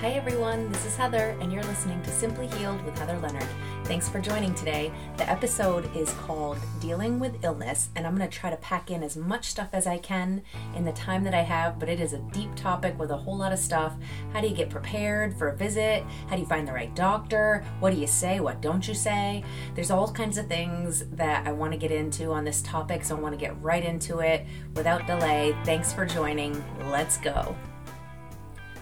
[0.00, 3.48] Hi everyone, this is Heather, and you're listening to Simply Healed with Heather Leonard.
[3.82, 4.92] Thanks for joining today.
[5.16, 9.02] The episode is called Dealing with Illness, and I'm going to try to pack in
[9.02, 10.42] as much stuff as I can
[10.76, 13.38] in the time that I have, but it is a deep topic with a whole
[13.38, 13.96] lot of stuff.
[14.32, 16.04] How do you get prepared for a visit?
[16.28, 17.64] How do you find the right doctor?
[17.80, 18.38] What do you say?
[18.38, 19.42] What don't you say?
[19.74, 23.16] There's all kinds of things that I want to get into on this topic, so
[23.16, 24.46] I want to get right into it
[24.76, 25.56] without delay.
[25.64, 26.62] Thanks for joining.
[26.88, 27.56] Let's go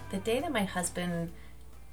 [0.09, 1.31] the day that my husband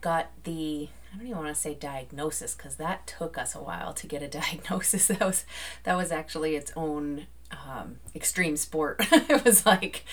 [0.01, 3.93] got the I don't even want to say diagnosis because that took us a while
[3.95, 5.07] to get a diagnosis.
[5.09, 5.45] That was
[5.85, 8.97] that was actually its own um, extreme sport.
[9.13, 10.05] it was like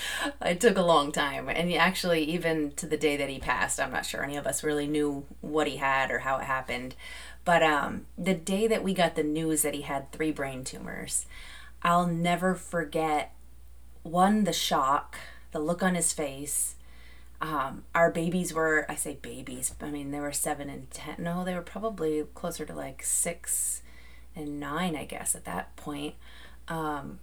[0.42, 3.92] it took a long time, and actually, even to the day that he passed, I'm
[3.92, 6.96] not sure any of us really knew what he had or how it happened.
[7.44, 11.26] But um, the day that we got the news that he had three brain tumors,
[11.82, 13.34] I'll never forget
[14.04, 15.18] one the shock,
[15.52, 16.76] the look on his face,
[17.42, 21.16] um, our babies were, I say babies, I mean, they were seven and 10.
[21.20, 23.82] No, they were probably closer to like six
[24.36, 26.16] and nine, I guess, at that point.
[26.68, 27.20] Um,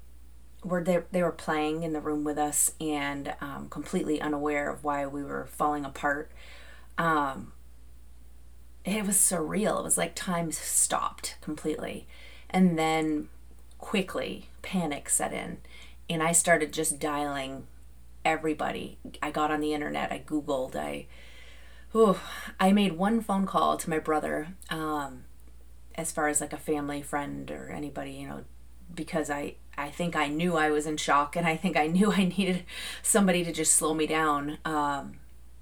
[0.63, 4.83] where they, they were playing in the room with us and um, completely unaware of
[4.83, 6.33] why we were falling apart.
[6.99, 7.53] Um,
[8.85, 9.79] it was surreal.
[9.79, 12.09] It was like time stopped completely.
[12.51, 13.29] And then
[13.79, 15.59] quickly, panic set in.
[16.11, 17.69] And I started just dialing
[18.25, 18.99] everybody.
[19.23, 21.07] I got on the internet, I Googled, I,
[21.93, 22.19] whew,
[22.61, 25.25] I made one phone call to my brother, um,
[25.95, 28.45] as far as like a family friend or anybody, you know,
[28.95, 32.13] because I, I think I knew I was in shock and I think I knew
[32.13, 32.65] I needed
[33.03, 34.59] somebody to just slow me down.
[34.65, 35.15] Um,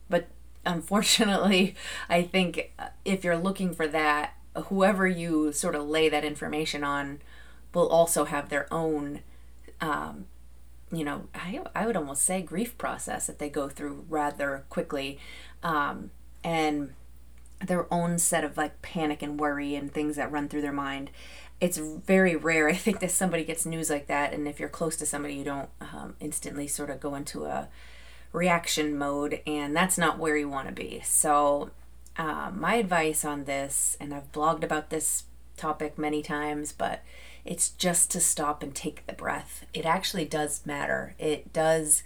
[0.09, 0.29] but
[0.65, 1.75] unfortunately,
[2.09, 2.73] I think
[3.05, 4.35] if you're looking for that,
[4.67, 7.21] whoever you sort of lay that information on
[7.75, 9.21] will also have their own
[9.81, 10.27] um,
[10.93, 15.19] you know, I, I would almost say grief process that they go through rather quickly.
[15.63, 16.11] Um,
[16.45, 16.93] and
[17.65, 21.11] their own set of like panic and worry and things that run through their mind.
[21.61, 24.33] It's very rare, I think, that somebody gets news like that.
[24.33, 27.69] And if you're close to somebody, you don't um, instantly sort of go into a
[28.33, 29.41] reaction mode.
[29.47, 31.01] And that's not where you want to be.
[31.05, 31.71] So,
[32.19, 35.25] uh, my advice on this, and I've blogged about this
[35.59, 37.03] topic many times, but
[37.47, 39.67] it's just to stop and take the breath.
[39.73, 41.15] It actually does matter.
[41.19, 42.03] It does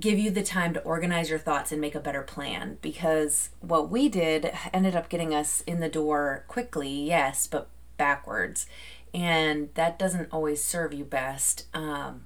[0.00, 3.88] give you the time to organize your thoughts and make a better plan because what
[3.88, 8.66] we did ended up getting us in the door quickly, yes, but backwards.
[9.14, 11.66] And that doesn't always serve you best.
[11.72, 12.22] Um,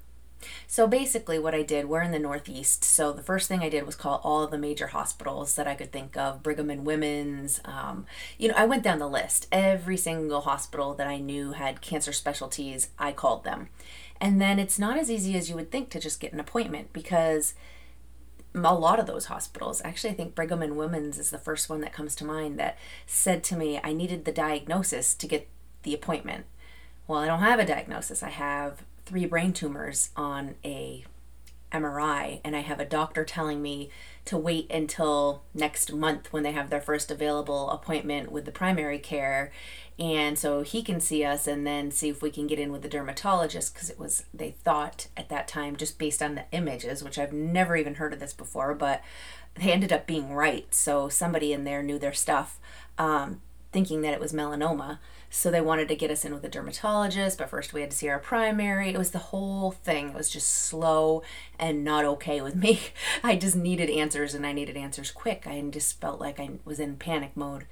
[0.66, 2.84] so basically, what I did, we're in the Northeast.
[2.84, 5.92] So the first thing I did was call all the major hospitals that I could
[5.92, 7.60] think of Brigham and Women's.
[7.64, 8.06] Um,
[8.38, 9.46] you know, I went down the list.
[9.52, 13.68] Every single hospital that I knew had cancer specialties, I called them.
[14.20, 16.92] And then it's not as easy as you would think to just get an appointment
[16.92, 17.54] because
[18.54, 21.80] a lot of those hospitals actually i think brigham and women's is the first one
[21.80, 25.48] that comes to mind that said to me i needed the diagnosis to get
[25.84, 26.46] the appointment
[27.06, 31.04] well i don't have a diagnosis i have three brain tumors on a
[31.72, 33.91] MRI and I have a doctor telling me
[34.25, 39.00] to wait until next month when they have their first available appointment with the primary
[39.00, 39.50] care.
[39.98, 42.82] And so he can see us and then see if we can get in with
[42.82, 47.03] the dermatologist because it was they thought at that time just based on the images
[47.03, 49.03] which I've never even heard of this before but
[49.56, 50.72] they ended up being right.
[50.72, 52.60] So somebody in there knew their stuff
[52.97, 53.42] um,
[53.72, 55.00] thinking that it was melanoma
[55.32, 57.96] so they wanted to get us in with a dermatologist, but first we had to
[57.96, 58.91] see our primary.
[58.91, 60.08] It was the whole thing.
[60.08, 61.22] It was just slow
[61.56, 62.80] and not okay with me.
[63.22, 65.46] I just needed answers and I needed answers quick.
[65.46, 67.66] I just felt like I was in panic mode.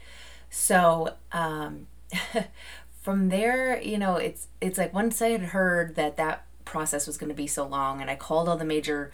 [0.51, 1.89] So, um,
[3.03, 7.17] from there, you know, it's it's like once I had heard that that process was
[7.17, 9.11] going to be so long and I called all the major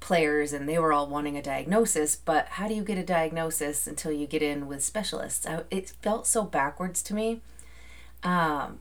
[0.00, 3.86] players and they were all wanting a diagnosis but how do you get a diagnosis
[3.86, 7.40] until you get in with specialists I, it felt so backwards to me
[8.24, 8.80] um,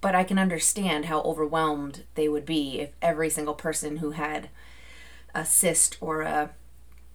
[0.00, 4.48] but I can understand how overwhelmed they would be if every single person who had
[5.34, 6.50] a cyst or a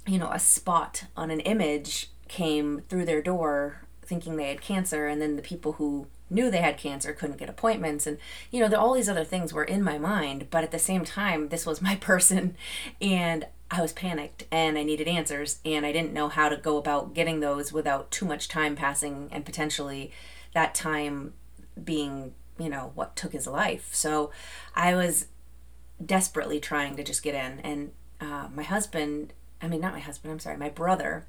[0.07, 5.07] you know a spot on an image came through their door thinking they had cancer
[5.07, 8.17] and then the people who knew they had cancer couldn't get appointments and
[8.51, 11.49] you know all these other things were in my mind but at the same time
[11.49, 12.55] this was my person
[13.01, 16.77] and I was panicked and I needed answers and I didn't know how to go
[16.77, 20.11] about getting those without too much time passing and potentially
[20.53, 21.33] that time
[21.81, 23.89] being, you know, what took his life.
[23.93, 24.31] So
[24.75, 25.27] I was
[26.03, 27.59] desperately trying to just get in.
[27.59, 31.25] And uh, my husband, I mean, not my husband, I'm sorry, my brother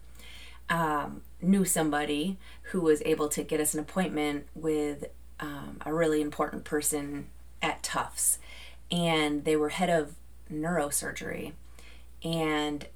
[0.69, 2.38] um, knew somebody
[2.70, 5.04] who was able to get us an appointment with
[5.38, 7.26] um, a really important person
[7.62, 8.38] at Tufts.
[8.90, 10.14] And they were head of
[10.52, 11.52] neurosurgery.
[12.22, 12.87] And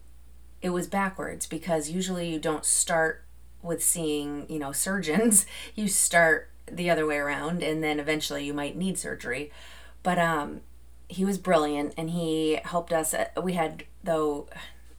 [0.62, 3.24] it was backwards because usually you don't start
[3.62, 5.46] with seeing, you know, surgeons.
[5.74, 9.50] You start the other way around and then eventually you might need surgery.
[10.02, 10.62] But um
[11.08, 14.48] he was brilliant and he helped us uh, we had though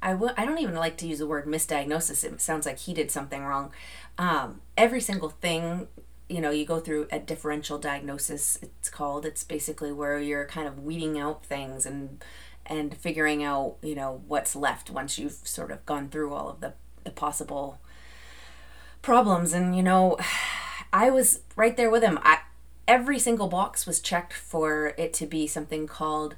[0.02, 2.24] I w- I don't even like to use the word misdiagnosis.
[2.24, 3.72] It sounds like he did something wrong.
[4.18, 5.88] Um, every single thing,
[6.28, 8.58] you know, you go through a differential diagnosis.
[8.62, 9.26] It's called.
[9.26, 12.24] It's basically where you're kind of weeding out things and
[12.66, 16.62] and figuring out, you know, what's left once you've sort of gone through all of
[16.62, 16.74] the,
[17.04, 17.80] the possible
[19.02, 19.54] problems.
[19.54, 20.18] And you know,
[20.94, 22.20] I was right there with him.
[22.22, 22.40] I
[22.88, 26.36] every single box was checked for it to be something called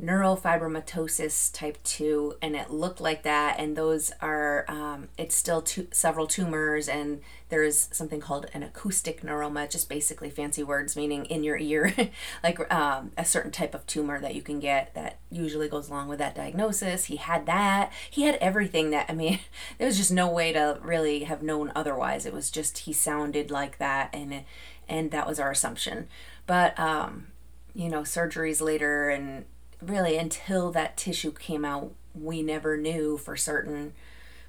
[0.00, 5.86] neurofibromatosis type 2 and it looked like that and those are um, it's still two,
[5.92, 7.20] several tumors and
[7.50, 11.92] there's something called an acoustic neuroma just basically fancy words meaning in your ear
[12.42, 16.08] like um, a certain type of tumor that you can get that usually goes along
[16.08, 17.04] with that diagnosis.
[17.04, 17.92] He had that.
[18.10, 19.40] He had everything that i mean
[19.78, 22.24] there was just no way to really have known otherwise.
[22.24, 24.44] It was just he sounded like that and
[24.88, 26.08] and that was our assumption.
[26.46, 27.26] But um
[27.74, 29.44] you know surgeries later and
[29.82, 33.92] really until that tissue came out, we never knew for certain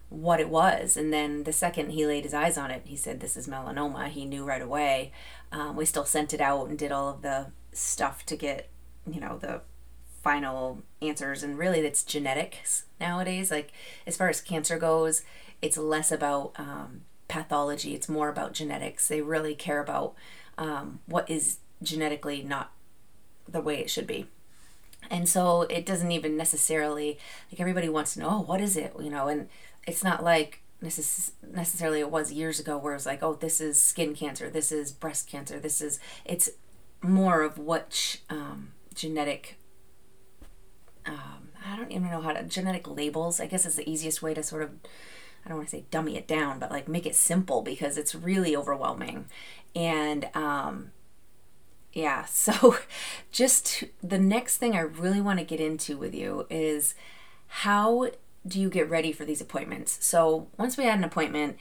[0.10, 0.98] what it was.
[0.98, 4.10] And then the second he laid his eyes on it, he said, This is melanoma.
[4.10, 5.12] He knew right away.
[5.52, 8.70] Um, we still sent it out and did all of the stuff to get,
[9.10, 9.62] you know, the
[10.22, 11.44] final answers.
[11.44, 13.52] And really, it's genetics nowadays.
[13.52, 13.72] Like,
[14.06, 15.24] as far as cancer goes,
[15.62, 19.08] it's less about um, pathology, it's more about genetics.
[19.08, 20.16] They really care about
[20.58, 22.72] um, what is genetically not
[23.48, 24.28] the way it should be
[25.10, 27.18] and so it doesn't even necessarily
[27.52, 28.94] like everybody wants to know oh, what is it?
[29.00, 29.50] You know and
[29.88, 33.62] it's not like necess- necessarily it was years ago where it was like oh this
[33.62, 36.50] is skin cancer this is breast cancer this is it's
[37.02, 39.58] more of what um, genetic
[41.06, 44.34] um, i don't even know how to genetic labels i guess is the easiest way
[44.34, 44.70] to sort of
[45.46, 48.14] i don't want to say dummy it down but like make it simple because it's
[48.14, 49.26] really overwhelming.
[49.76, 50.92] And um,
[51.94, 52.78] yeah, so
[53.32, 56.96] just the next thing I really want to get into with you is
[57.48, 58.10] how
[58.48, 59.98] do you get ready for these appointments?
[60.06, 61.58] So once we had an appointment,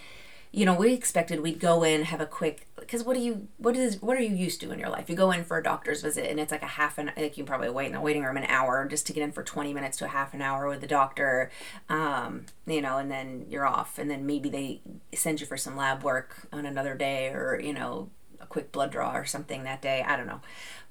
[0.52, 3.76] you know, we expected we'd go in, have a quick because what do you what
[3.76, 5.08] is what are you used to in your life?
[5.08, 7.44] You go in for a doctor's visit and it's like a half an like you
[7.44, 9.96] probably wait in the waiting room an hour just to get in for twenty minutes
[9.98, 11.50] to a half an hour with the doctor,
[11.88, 14.80] um, you know, and then you're off, and then maybe they
[15.14, 18.10] send you for some lab work on another day, or you know,
[18.50, 20.04] quick blood draw or something that day.
[20.06, 20.42] I don't know.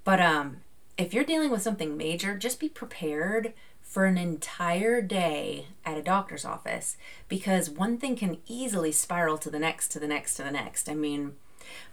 [0.03, 0.61] But um,
[0.97, 3.53] if you're dealing with something major, just be prepared
[3.83, 6.97] for an entire day at a doctor's office
[7.27, 10.89] because one thing can easily spiral to the next, to the next, to the next.
[10.89, 11.33] I mean,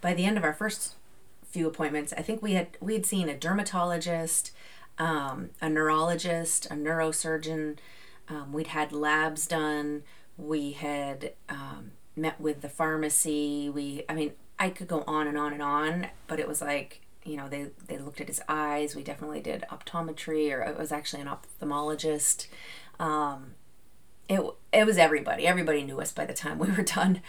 [0.00, 0.94] by the end of our first
[1.42, 4.52] few appointments, I think we had we had seen a dermatologist,
[4.98, 7.78] um, a neurologist, a neurosurgeon.
[8.28, 10.02] Um, we'd had labs done.
[10.36, 13.70] We had um, met with the pharmacy.
[13.70, 17.02] We, I mean, I could go on and on and on, but it was like,
[17.24, 18.94] you know, they, they looked at his eyes.
[18.94, 22.46] We definitely did optometry, or it was actually an ophthalmologist.
[22.98, 23.54] Um,
[24.28, 24.40] it,
[24.72, 25.46] it was everybody.
[25.46, 27.20] Everybody knew us by the time we were done.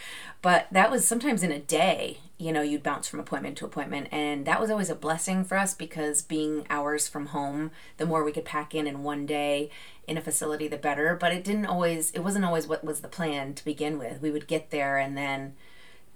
[0.41, 4.07] But that was sometimes in a day, you know, you'd bounce from appointment to appointment.
[4.11, 8.23] And that was always a blessing for us because being hours from home, the more
[8.23, 9.69] we could pack in in one day
[10.07, 11.15] in a facility, the better.
[11.19, 14.21] But it didn't always, it wasn't always what was the plan to begin with.
[14.21, 15.55] We would get there and then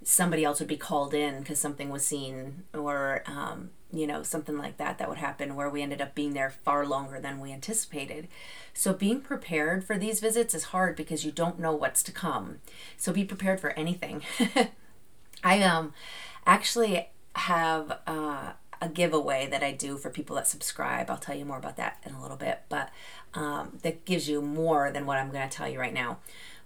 [0.04, 4.58] somebody else would be called in because something was seen or um, you know something
[4.58, 7.52] like that that would happen where we ended up being there far longer than we
[7.52, 8.28] anticipated.
[8.74, 12.60] So being prepared for these visits is hard because you don't know what's to come.
[12.98, 14.24] So be prepared for anything.
[15.44, 15.94] I um
[16.46, 21.10] actually have uh, a giveaway that i do for people that subscribe.
[21.10, 22.90] I'll tell you more about that in a little bit but
[23.34, 26.18] um, that gives you more than what i'm going to tell you right now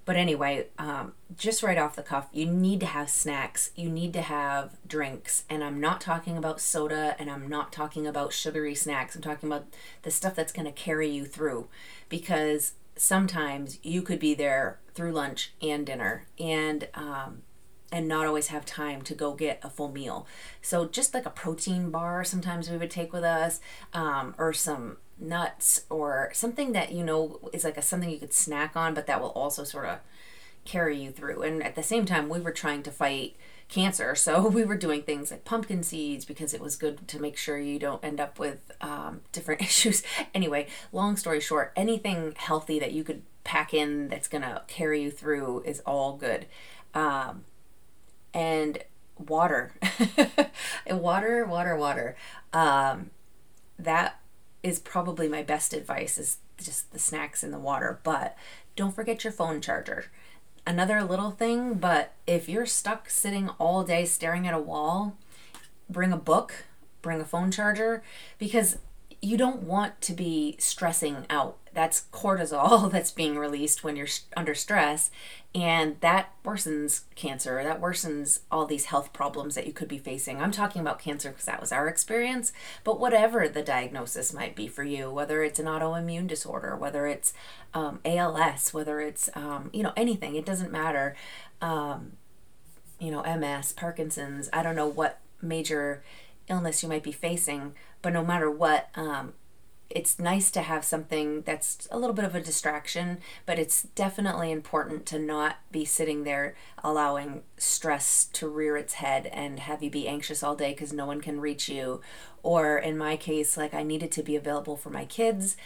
[0.06, 3.72] but anyway, um, just right off the cuff, you need to have snacks.
[3.76, 5.44] You need to have drinks.
[5.50, 9.16] And I'm not talking about soda and I'm not talking about sugary snacks.
[9.16, 9.66] I'm talking about
[10.04, 11.68] the stuff that's going to carry you through.
[12.08, 17.42] Because sometimes you could be there through lunch and dinner and um,
[17.92, 20.28] and not always have time to go get a full meal.
[20.62, 23.60] So just like a protein bar, sometimes we would take with us,
[23.94, 28.34] um, or some nuts or something that you know is like a something you could
[28.34, 30.00] snack on but that will also sort of
[30.66, 31.44] carry you through.
[31.44, 33.36] And at the same time we were trying to fight
[33.68, 37.38] cancer so we were doing things like pumpkin seeds because it was good to make
[37.38, 40.04] sure you don't end up with um, different issues.
[40.34, 45.12] Anyway long story short anything healthy that you could pack in that's gonna carry you
[45.12, 46.46] through is all good.
[46.94, 47.46] Um,
[48.34, 48.80] and
[49.18, 49.74] water.
[50.90, 52.16] Water water water.
[52.54, 53.12] Um,
[53.80, 54.20] that
[54.66, 58.00] is probably my best advice is just the snacks and the water.
[58.04, 58.36] But
[58.76, 60.06] don't forget your phone charger.
[60.66, 65.18] Another little thing, but if you're stuck sitting all day staring at a wall,
[65.88, 66.66] bring a book,
[67.04, 68.02] bring a phone charger,
[68.40, 68.80] because
[69.22, 71.58] you don't want to be stressing out.
[71.74, 75.12] That's cortisol that's being released when you're under stress,
[75.54, 77.64] and that worsens cancer.
[77.64, 80.42] That worsens all these health problems that you could be facing.
[80.42, 82.52] I'm talking about cancer because that was our experience,
[82.84, 87.34] but whatever the diagnosis might be for you, whether it's an autoimmune disorder, whether it's
[87.74, 91.16] um, ALS, whether it's um, you know anything, it doesn't matter.
[91.62, 92.14] Um,
[93.00, 94.50] you know, MS, Parkinson's.
[94.54, 96.04] I don't know what major
[96.48, 97.74] illness you might be facing,
[98.06, 99.34] but no matter what, um,
[99.90, 104.52] it's nice to have something that's a little bit of a distraction, but it's definitely
[104.52, 109.90] important to not be sitting there allowing stress to rear its head and have you
[109.90, 112.00] be anxious all day because no one can reach you.
[112.44, 115.58] Or in my case, like I needed to be available for my kids.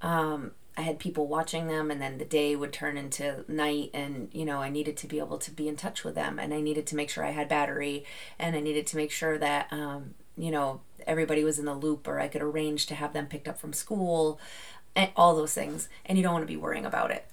[0.00, 4.28] Um, I had people watching them, and then the day would turn into night, and
[4.30, 6.60] you know, I needed to be able to be in touch with them, and I
[6.60, 8.04] needed to make sure I had battery,
[8.38, 12.06] and I needed to make sure that um, you know, everybody was in the loop
[12.06, 14.38] or I could arrange to have them picked up from school
[14.94, 15.88] and all those things.
[16.06, 17.26] And you don't want to be worrying about it.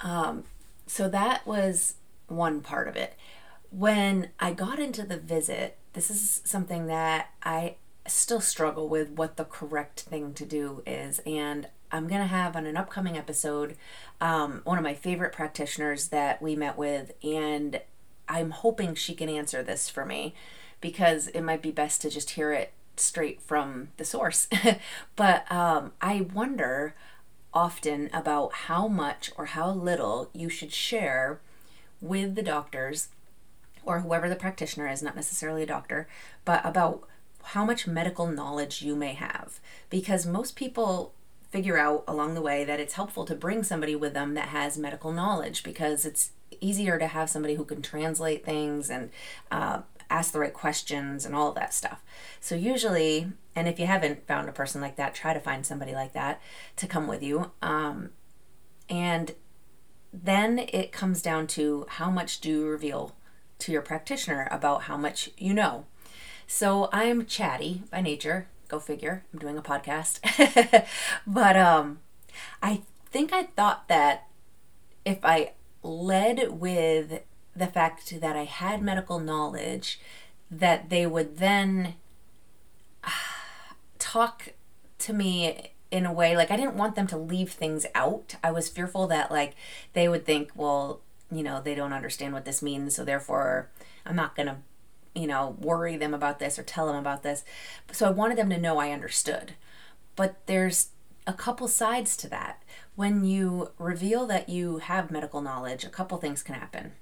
[0.00, 0.44] Um,
[0.86, 1.94] so that was
[2.28, 3.14] one part of it.
[3.70, 9.36] When I got into the visit, this is something that I still struggle with what
[9.36, 11.20] the correct thing to do is.
[11.26, 13.76] And I'm going to have on an upcoming episode
[14.20, 17.80] um, one of my favorite practitioners that we met with, and
[18.28, 20.34] I'm hoping she can answer this for me
[20.80, 24.48] because it might be best to just hear it straight from the source.
[25.16, 26.94] but um, I wonder
[27.52, 31.40] often about how much or how little you should share
[32.00, 33.08] with the doctors
[33.84, 36.08] or whoever the practitioner is, not necessarily a doctor,
[36.44, 37.06] but about
[37.42, 39.60] how much medical knowledge you may have.
[39.90, 41.12] Because most people
[41.50, 44.76] figure out along the way that it's helpful to bring somebody with them that has
[44.76, 49.10] medical knowledge because it's easier to have somebody who can translate things and
[49.52, 49.80] uh,
[50.14, 52.02] ask the right questions and all of that stuff.
[52.40, 55.92] So usually, and if you haven't found a person like that, try to find somebody
[55.92, 56.40] like that
[56.76, 57.50] to come with you.
[57.60, 58.10] Um,
[58.88, 59.34] and
[60.12, 63.16] then it comes down to how much do you reveal
[63.58, 65.86] to your practitioner about how much you know.
[66.46, 68.46] So I'm chatty by nature.
[68.68, 69.24] Go figure.
[69.32, 70.20] I'm doing a podcast.
[71.26, 71.98] but um,
[72.62, 74.28] I think I thought that
[75.04, 75.52] if I
[75.82, 77.20] led with
[77.56, 80.00] the fact that I had medical knowledge,
[80.50, 81.94] that they would then
[83.02, 83.10] uh,
[83.98, 84.50] talk
[85.00, 88.36] to me in a way like I didn't want them to leave things out.
[88.42, 89.54] I was fearful that like
[89.92, 93.70] they would think, well, you know, they don't understand what this means, so therefore
[94.04, 94.56] I'm not going to
[95.14, 97.44] you know, worry them about this or tell them about this.
[97.92, 99.54] So I wanted them to know I understood.
[100.16, 100.88] But there's
[101.26, 102.62] a couple sides to that.
[102.96, 106.92] When you reveal that you have medical knowledge, a couple things can happen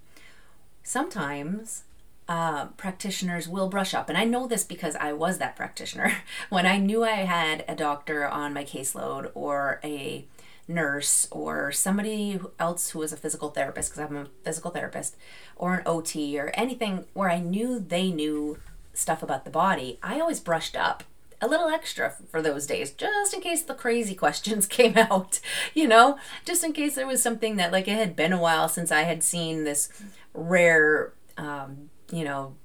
[0.82, 1.84] sometimes
[2.28, 4.08] uh, practitioners will brush up.
[4.08, 6.12] And I know this because I was that practitioner.
[6.48, 10.24] when I knew I had a doctor on my caseload or a
[10.68, 15.16] nurse or somebody else who was a physical therapist, because I'm a physical therapist,
[15.56, 18.58] or an OT or anything where I knew they knew
[18.94, 21.04] stuff about the body, I always brushed up
[21.40, 25.40] a little extra for those days, just in case the crazy questions came out,
[25.74, 28.68] you know, just in case there was something that, like, it had been a while
[28.68, 29.88] since I had seen this
[30.34, 32.56] rare, um, you know,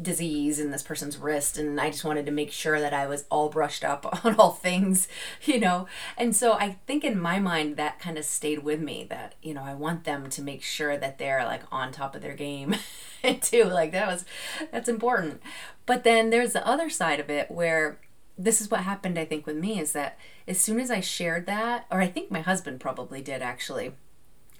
[0.00, 3.24] disease in this person's wrist and I just wanted to make sure that I was
[3.30, 5.06] all brushed up on all things,
[5.42, 5.86] you know.
[6.16, 9.54] And so I think in my mind that kind of stayed with me that, you
[9.54, 12.74] know, I want them to make sure that they're like on top of their game
[13.40, 13.64] too.
[13.64, 14.24] Like that was
[14.72, 15.40] that's important.
[15.86, 18.00] But then there's the other side of it where
[18.36, 20.18] this is what happened I think with me is that
[20.48, 23.92] as soon as I shared that or I think my husband probably did actually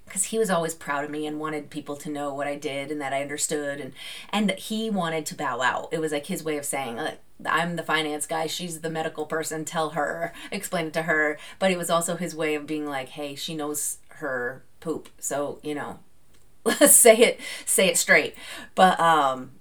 [0.04, 2.90] because he was always proud of me and wanted people to know what I did
[2.90, 3.92] and that I understood and
[4.30, 5.88] and he wanted to bow out.
[5.92, 9.26] It was like his way of saying like I'm the finance guy, she's the medical
[9.26, 12.87] person, tell her, explain it to her, but it was also his way of being
[12.87, 15.99] like, "Hey, she knows her poop." So, you know,
[16.64, 18.34] let's say it say it straight.
[18.75, 19.52] But um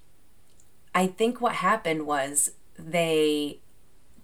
[0.95, 3.59] I think what happened was they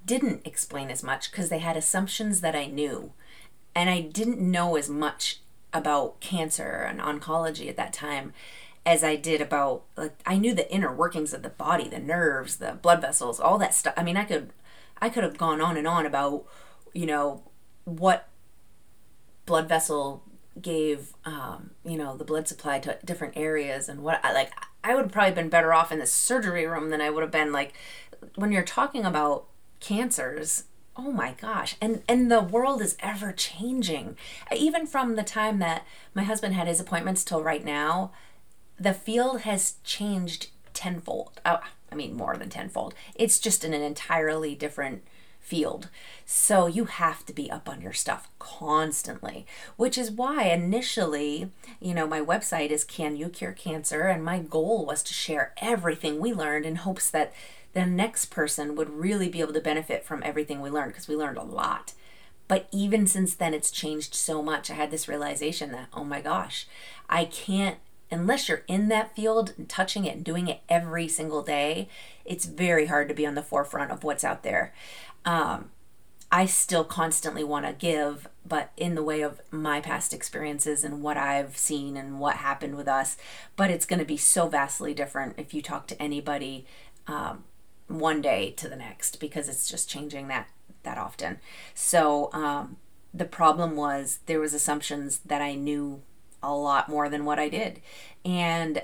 [0.05, 3.13] didn't explain as much because they had assumptions that I knew
[3.75, 5.39] and I didn't know as much
[5.73, 8.33] about cancer and oncology at that time
[8.85, 12.57] as I did about like I knew the inner workings of the body, the nerves,
[12.57, 13.93] the blood vessels, all that stuff.
[13.97, 14.51] I mean, I could
[15.01, 16.45] I could have gone on and on about
[16.93, 17.43] you know
[17.85, 18.27] what
[19.45, 20.23] blood vessel
[20.61, 24.51] gave um, you know the blood supply to different areas and what I like
[24.83, 27.31] I would have probably been better off in the surgery room than I would have
[27.31, 27.73] been like
[28.35, 29.45] when you're talking about
[29.79, 30.65] cancers
[30.99, 31.75] oh my gosh.
[31.79, 34.17] And and the world is ever changing.
[34.55, 38.11] Even from the time that my husband had his appointments till right now
[38.77, 41.39] the field has changed tenfold.
[41.45, 41.59] Oh,
[41.91, 42.93] i mean more than tenfold.
[43.15, 45.03] It's just in an entirely different
[45.39, 45.89] field.
[46.25, 49.45] So you have to be up on your stuff constantly
[49.77, 54.01] which is why initially you know my website is can you cure cancer?
[54.01, 57.31] And my goal was to share everything we learned in hopes that
[57.79, 61.15] the next person would really be able to benefit from everything we learned because we
[61.15, 61.93] learned a lot.
[62.49, 64.69] But even since then, it's changed so much.
[64.69, 66.67] I had this realization that, oh my gosh,
[67.07, 67.77] I can't,
[68.11, 71.87] unless you're in that field and touching it and doing it every single day,
[72.25, 74.73] it's very hard to be on the forefront of what's out there.
[75.23, 75.69] Um,
[76.29, 81.01] I still constantly want to give, but in the way of my past experiences and
[81.01, 83.15] what I've seen and what happened with us.
[83.55, 86.65] But it's going to be so vastly different if you talk to anybody
[87.07, 87.45] um,
[87.89, 90.47] one day to the next because it's just changing that
[90.83, 91.39] that often.
[91.73, 92.77] So um,
[93.13, 96.01] the problem was there was assumptions that I knew
[96.41, 97.81] a lot more than what I did,
[98.23, 98.83] and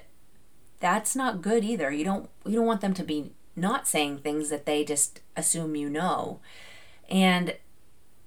[0.80, 1.92] that's not good either.
[1.92, 5.76] You don't you don't want them to be not saying things that they just assume
[5.76, 6.40] you know,
[7.10, 7.56] and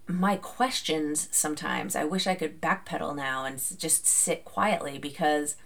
[0.07, 5.57] my questions sometimes I wish I could backpedal now and just sit quietly because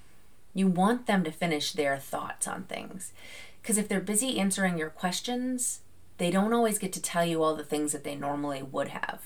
[0.52, 3.12] you want them to finish their thoughts on things.
[3.62, 5.80] Because if they're busy answering your questions,
[6.18, 9.22] they don't always get to tell you all the things that they normally would have.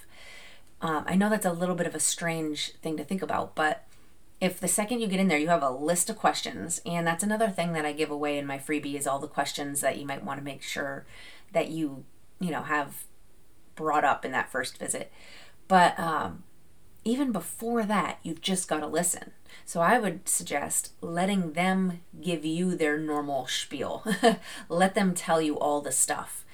[0.83, 3.87] Um, I know that's a little bit of a strange thing to think about, but
[4.41, 7.25] if the second you get in there, you have a list of questions, and that's
[7.25, 10.07] another thing that I give away in my freebie is all the questions that you
[10.07, 11.07] might want to make sure
[11.53, 12.05] that you,
[12.39, 13.05] you know, have
[13.75, 15.11] brought up in that first visit.
[15.69, 16.45] But um,
[17.07, 19.31] even before that, you've just got to listen.
[19.65, 24.05] So I would suggest letting them give you their normal spiel.
[24.69, 26.45] Let them tell you all the stuff.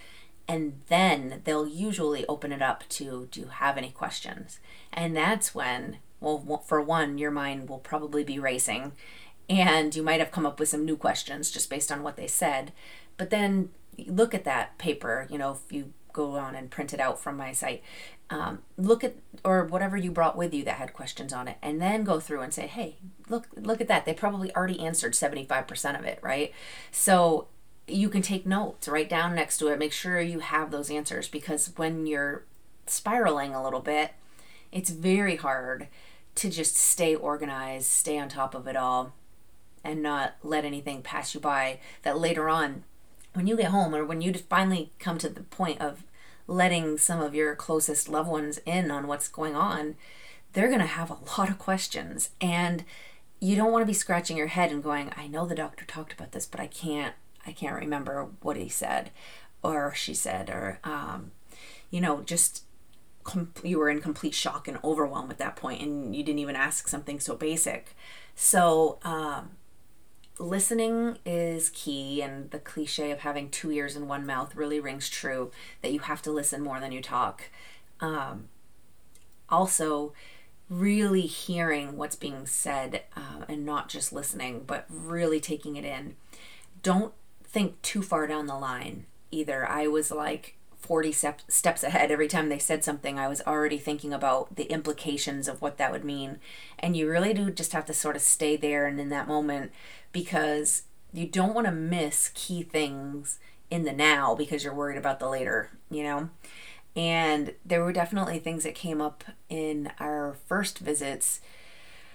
[0.46, 4.60] And then they'll usually open it up to do you have any questions?
[4.92, 8.92] And that's when, well, for one, your mind will probably be racing
[9.48, 12.26] and you might have come up with some new questions just based on what they
[12.26, 12.72] said.
[13.16, 13.70] But then
[14.06, 17.38] look at that paper, you know, if you go on and print it out from
[17.38, 17.82] my site
[18.32, 21.80] um, look at or whatever you brought with you that had questions on it and
[21.80, 22.96] then go through and say hey
[23.28, 24.04] look look at that.
[24.04, 26.52] They probably already answered 75% of it right?
[26.90, 27.48] So
[27.86, 31.28] you can take notes write down next to it make sure you have those answers
[31.28, 32.44] because when you're
[32.86, 34.12] spiraling a little bit
[34.70, 35.88] it's very hard
[36.36, 39.12] to just stay organized stay on top of it all
[39.84, 42.84] and not let anything pass you by that later on
[43.34, 46.04] when you get home or when you finally come to the point of
[46.46, 49.96] letting some of your closest loved ones in on what's going on,
[50.52, 52.30] they're going to have a lot of questions.
[52.40, 52.84] And
[53.40, 56.12] you don't want to be scratching your head and going, I know the doctor talked
[56.12, 57.14] about this, but I can't,
[57.46, 59.10] I can't remember what he said
[59.62, 61.32] or she said, or, um,
[61.90, 62.64] you know, just
[63.24, 66.56] com- you were in complete shock and overwhelm at that point and you didn't even
[66.56, 67.96] ask something so basic.
[68.34, 69.50] So, um,
[70.38, 75.08] listening is key, and the cliche of having two ears and one mouth really rings
[75.08, 75.50] true
[75.82, 77.50] that you have to listen more than you talk.
[78.00, 78.48] Um,
[79.48, 80.12] also,
[80.68, 86.16] really hearing what's being said uh, and not just listening, but really taking it in.
[86.82, 87.12] Don't
[87.44, 89.68] think too far down the line either.
[89.68, 92.10] I was like, 40 step, steps ahead.
[92.10, 95.92] Every time they said something, I was already thinking about the implications of what that
[95.92, 96.38] would mean.
[96.78, 99.70] And you really do just have to sort of stay there and in that moment
[100.10, 103.38] because you don't want to miss key things
[103.70, 106.28] in the now because you're worried about the later, you know?
[106.96, 111.40] And there were definitely things that came up in our first visits.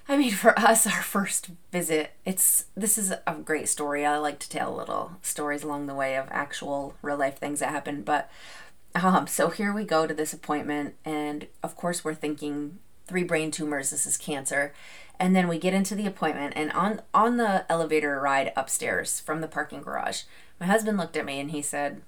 [0.09, 4.05] I mean, for us, our first visit, it's this is a great story.
[4.05, 7.71] I like to tell little stories along the way of actual real life things that
[7.71, 8.05] happened.
[8.05, 8.29] But
[8.95, 13.51] um, so here we go to this appointment, and of course, we're thinking three brain
[13.51, 14.73] tumors, this is cancer.
[15.19, 19.41] And then we get into the appointment, and on, on the elevator ride upstairs from
[19.41, 20.23] the parking garage,
[20.59, 22.01] my husband looked at me and he said,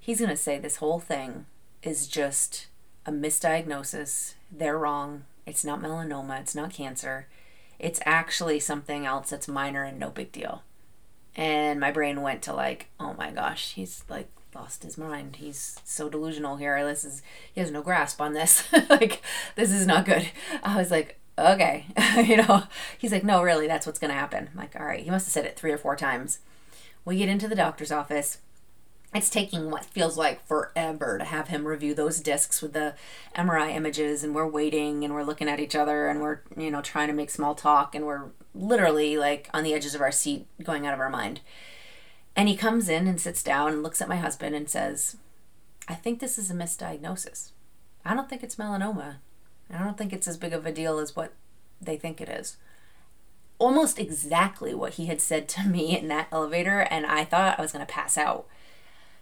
[0.00, 1.46] He's to say this whole thing
[1.82, 2.66] is just
[3.06, 4.34] a misdiagnosis.
[4.50, 5.24] They're wrong.
[5.48, 6.40] It's not melanoma.
[6.40, 7.26] It's not cancer.
[7.78, 10.62] It's actually something else that's minor and no big deal.
[11.34, 15.36] And my brain went to like, oh my gosh, he's like lost his mind.
[15.36, 16.84] He's so delusional here.
[16.84, 18.70] This is he has no grasp on this.
[18.90, 19.22] like
[19.56, 20.28] this is not good.
[20.62, 21.86] I was like, okay,
[22.24, 22.64] you know.
[22.98, 24.48] He's like, no, really, that's what's gonna happen.
[24.52, 25.02] I'm like, all right.
[25.02, 26.40] He must have said it three or four times.
[27.04, 28.38] We get into the doctor's office.
[29.14, 32.94] It's taking what feels like forever to have him review those discs with the
[33.34, 36.82] MRI images, and we're waiting and we're looking at each other and we're, you know,
[36.82, 40.46] trying to make small talk and we're literally like on the edges of our seat,
[40.62, 41.40] going out of our mind.
[42.36, 45.16] And he comes in and sits down and looks at my husband and says,
[45.88, 47.52] I think this is a misdiagnosis.
[48.04, 49.16] I don't think it's melanoma.
[49.70, 51.32] I don't think it's as big of a deal as what
[51.80, 52.58] they think it is.
[53.58, 57.62] Almost exactly what he had said to me in that elevator, and I thought I
[57.62, 58.46] was going to pass out.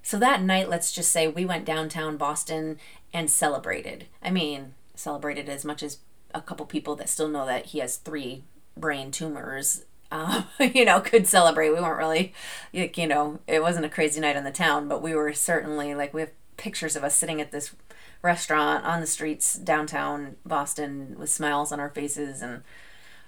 [0.07, 2.79] So that night, let's just say we went downtown Boston
[3.13, 4.07] and celebrated.
[4.23, 5.99] I mean, celebrated as much as
[6.33, 8.45] a couple people that still know that he has three
[8.77, 11.71] brain tumors uh, you know, could celebrate.
[11.71, 12.33] We weren't really,
[12.71, 16.15] you know, it wasn't a crazy night in the town, but we were certainly like,
[16.15, 17.75] we have pictures of us sitting at this
[18.23, 22.63] restaurant on the streets downtown Boston with smiles on our faces and,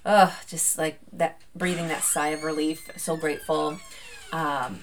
[0.07, 2.89] oh, just like that, breathing that sigh of relief.
[2.97, 3.81] So grateful.
[4.33, 4.79] Um,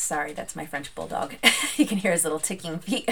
[0.00, 1.34] sorry, that's my French bulldog.
[1.76, 3.10] you can hear his little ticking feet.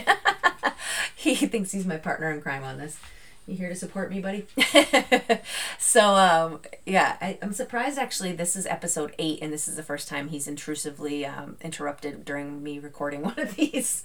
[1.16, 2.98] he thinks he's my partner in crime on this.
[3.46, 4.46] You here to support me, buddy?
[5.78, 8.32] so, um, yeah, I, am surprised actually.
[8.32, 12.62] This is episode eight, and this is the first time he's intrusively um, interrupted during
[12.62, 14.02] me recording one of these.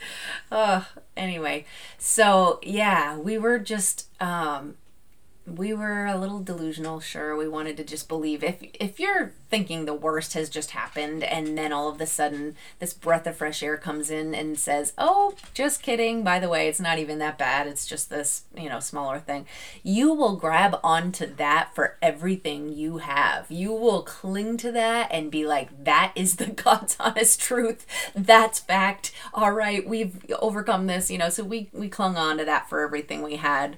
[0.50, 0.84] Uh,
[1.18, 1.66] anyway,
[1.98, 4.76] so yeah, we were just um,
[5.46, 7.36] we were a little delusional sure.
[7.36, 11.58] We wanted to just believe if if you're thinking the worst has just happened and
[11.58, 15.36] then all of a sudden this breath of fresh air comes in and says oh
[15.54, 16.24] just kidding.
[16.24, 17.68] By the way it's not even that bad.
[17.68, 19.46] It's just this you know smaller thing.
[19.84, 23.52] You will grab onto that for everything you have.
[23.52, 27.86] You will cling to that and be like that is the god's honest truth.
[28.16, 29.12] That's fact.
[29.34, 31.30] All right we've overcome this you know.
[31.30, 33.76] So we we clung on to that for everything we had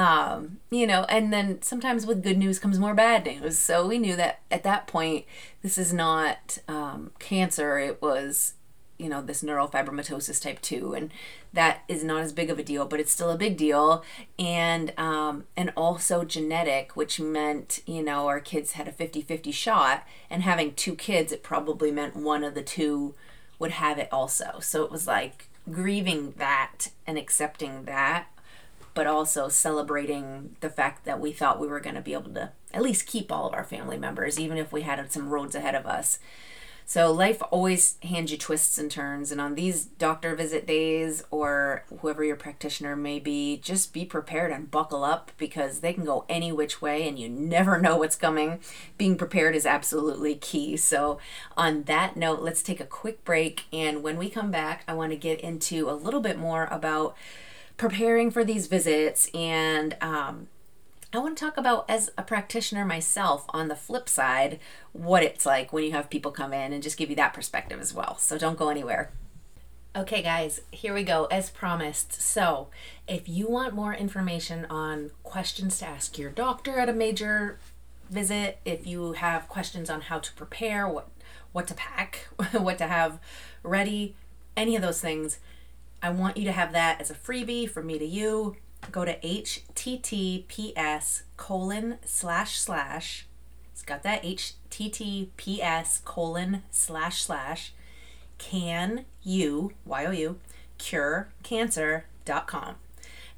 [0.00, 3.58] um, you know, and then sometimes with good news comes more bad news.
[3.58, 5.26] So we knew that at that point,
[5.60, 7.78] this is not um, cancer.
[7.78, 8.54] It was,
[8.96, 10.94] you know, this neurofibromatosis type 2.
[10.94, 11.12] And
[11.52, 14.02] that is not as big of a deal, but it's still a big deal.
[14.38, 19.52] And, um, and also genetic, which meant, you know, our kids had a 50 50
[19.52, 20.06] shot.
[20.30, 23.14] And having two kids, it probably meant one of the two
[23.58, 24.60] would have it also.
[24.62, 28.28] So it was like grieving that and accepting that
[28.94, 32.52] but also celebrating the fact that we thought we were going to be able to
[32.72, 35.74] at least keep all of our family members, even if we had some roads ahead
[35.74, 36.18] of us.
[36.90, 41.84] So life always hands you twists and turns, and on these doctor visit days or
[42.00, 46.24] whoever your practitioner may be, just be prepared and buckle up because they can go
[46.28, 48.58] any which way and you never know what's coming.
[48.98, 50.76] Being prepared is absolutely key.
[50.76, 51.20] So,
[51.56, 55.12] on that note, let's take a quick break, and when we come back, I want
[55.12, 57.16] to get into a little bit more about
[57.80, 60.48] preparing for these visits and um,
[61.14, 64.60] I want to talk about, as a practitioner myself, on the flip side,
[64.92, 67.80] what it's like when you have people come in and just give you that perspective
[67.80, 68.18] as well.
[68.18, 69.10] So don't go anywhere.
[69.96, 72.20] Okay, guys, here we go, as promised.
[72.20, 72.68] So,
[73.08, 77.58] if you want more information on questions to ask your doctor at a major
[78.10, 81.08] visit, if you have questions on how to prepare, what
[81.52, 83.18] what to pack, what to have
[83.62, 84.14] ready,
[84.54, 85.38] any of those things,
[86.02, 88.56] I want you to have that as a freebie from me to you.
[88.90, 89.62] Go to https
[91.36, 93.26] colon slash slash.
[93.72, 97.74] It's got that https colon slash slash.
[98.38, 100.38] Can you y-o-u
[100.78, 102.76] cure cancer.com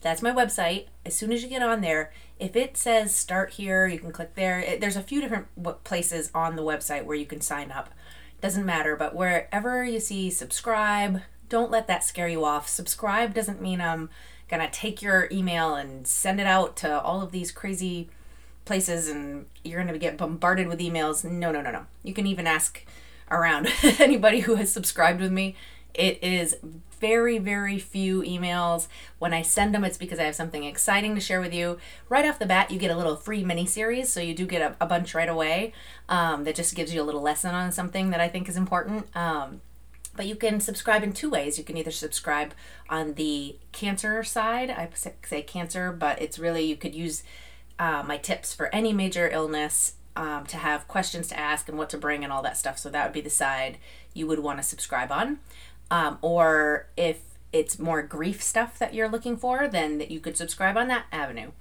[0.01, 0.87] that's my website.
[1.07, 4.35] As soon as you get on there if it says start here you can click
[4.37, 4.61] there.
[4.61, 5.49] It, there's a few different
[5.85, 7.91] places on the website where you can sign up.
[8.41, 12.67] Doesn't matter but wherever you see subscribe don't let that scare you off.
[12.67, 14.09] Subscribe doesn't mean I'm
[14.49, 18.09] going to take your email and send it out to all of these crazy
[18.65, 21.31] places and you're going to get bombarded with emails.
[21.31, 21.85] No, no, no, no.
[22.03, 22.87] You can even ask
[23.31, 25.55] around anybody who has subscribed with me.
[25.93, 26.57] It is
[26.99, 28.89] very, very few emails.
[29.19, 31.77] When I send them, it's because I have something exciting to share with you.
[32.09, 34.63] Right off the bat, you get a little free mini series, so you do get
[34.63, 35.75] a, a bunch right away
[36.09, 39.15] um, that just gives you a little lesson on something that I think is important.
[39.15, 39.61] Um,
[40.15, 41.59] but you can subscribe in two ways.
[41.59, 42.55] You can either subscribe
[42.89, 44.89] on the cancer side, I
[45.25, 47.23] say cancer, but it's really, you could use
[47.79, 51.91] uh, my tips for any major illness um, to have questions to ask and what
[51.91, 52.79] to bring and all that stuff.
[52.79, 53.79] So that would be the side
[54.13, 55.39] you would want to subscribe on.
[55.91, 57.21] Um, or if
[57.53, 61.07] it's more grief stuff that you're looking for, then that you could subscribe on that
[61.13, 61.53] avenue.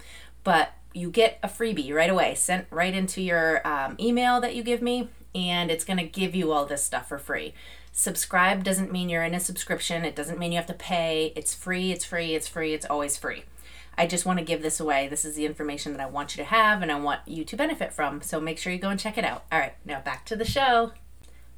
[0.43, 4.63] But you get a freebie right away, sent right into your um, email that you
[4.63, 7.53] give me, and it's going to give you all this stuff for free.
[7.91, 10.05] Subscribe doesn't mean you're in a subscription.
[10.05, 11.33] It doesn't mean you have to pay.
[11.35, 13.43] It's free, it's free, it's free, it's always free.
[13.97, 15.07] I just want to give this away.
[15.07, 17.55] This is the information that I want you to have and I want you to
[17.57, 18.21] benefit from.
[18.21, 19.43] So make sure you go and check it out.
[19.51, 20.93] All right, now back to the show.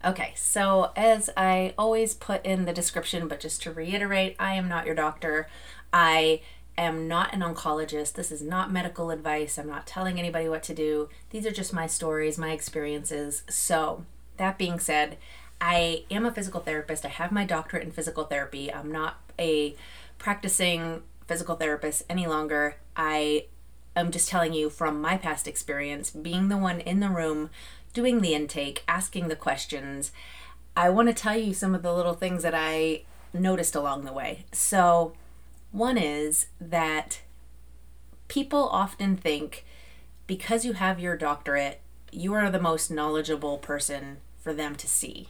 [0.04, 4.67] Okay, so as I always put in the description, but just to reiterate, I am
[4.67, 5.48] not your doctor.
[5.93, 6.41] I
[6.78, 8.13] am not an oncologist.
[8.13, 9.58] This is not medical advice.
[9.58, 11.08] I'm not telling anybody what to do.
[11.30, 13.43] These are just my stories, my experiences.
[13.48, 14.06] So,
[14.38, 15.17] that being said,
[15.65, 17.06] I am a physical therapist.
[17.06, 18.71] I have my doctorate in physical therapy.
[18.71, 19.78] I'm not a
[20.17, 22.76] practicing physical therapist any longer.
[22.97, 23.45] I
[23.95, 27.49] am just telling you from my past experience, being the one in the room
[27.93, 30.12] doing the intake, asking the questions.
[30.76, 34.12] I want to tell you some of the little things that I noticed along the
[34.12, 34.43] way.
[34.52, 35.13] So,
[35.71, 37.21] one is that
[38.28, 39.63] people often think
[40.28, 41.80] because you have your doctorate,
[42.12, 45.30] you are the most knowledgeable person for them to see.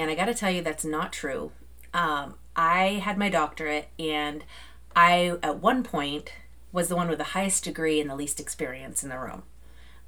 [0.00, 1.52] And I got to tell you, that's not true.
[1.92, 4.44] Um, I had my doctorate, and
[4.96, 6.32] I, at one point,
[6.72, 9.42] was the one with the highest degree and the least experience in the room.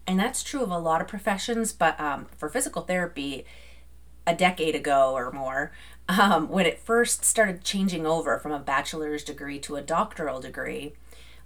[0.07, 3.45] And that's true of a lot of professions, but um, for physical therapy,
[4.27, 5.73] a decade ago or more,
[6.09, 10.95] um, when it first started changing over from a bachelor's degree to a doctoral degree,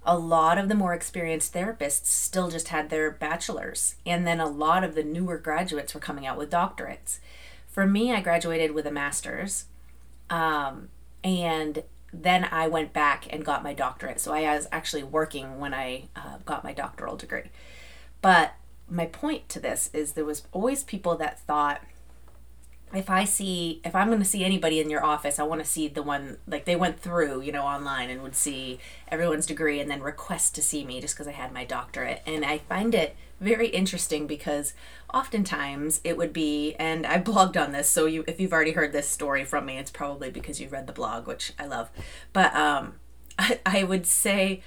[0.05, 3.95] a lot of the more experienced therapists still just had their bachelor's.
[4.05, 7.19] And then a lot of the newer graduates were coming out with doctorates.
[7.77, 9.65] For me, I graduated with a master's.
[10.31, 10.89] Um,
[11.23, 14.19] and then I went back and got my doctorate.
[14.19, 17.51] So I was actually working when I uh, got my doctoral degree.
[18.23, 18.55] But
[18.89, 21.83] my point to this is there was always people that thought
[22.93, 25.69] if I see if I'm going to see anybody in your office, I want to
[25.69, 29.81] see the one like they went through, you know, online and would see everyone's degree
[29.81, 32.21] and then request to see me just because I had my doctorate.
[32.25, 34.73] And I find it very interesting because
[35.13, 38.93] oftentimes it would be and I blogged on this, so you if you've already heard
[38.93, 41.89] this story from me, it's probably because you've read the blog, which I love.
[42.31, 42.95] But um
[43.39, 44.61] I, I would say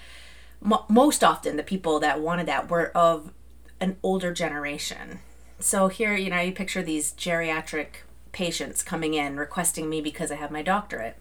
[0.60, 3.32] mo- most often the people that wanted that were of
[3.80, 5.20] an older generation.
[5.58, 10.36] So here, you know, you picture these geriatric patients coming in requesting me because I
[10.36, 11.16] have my doctorate.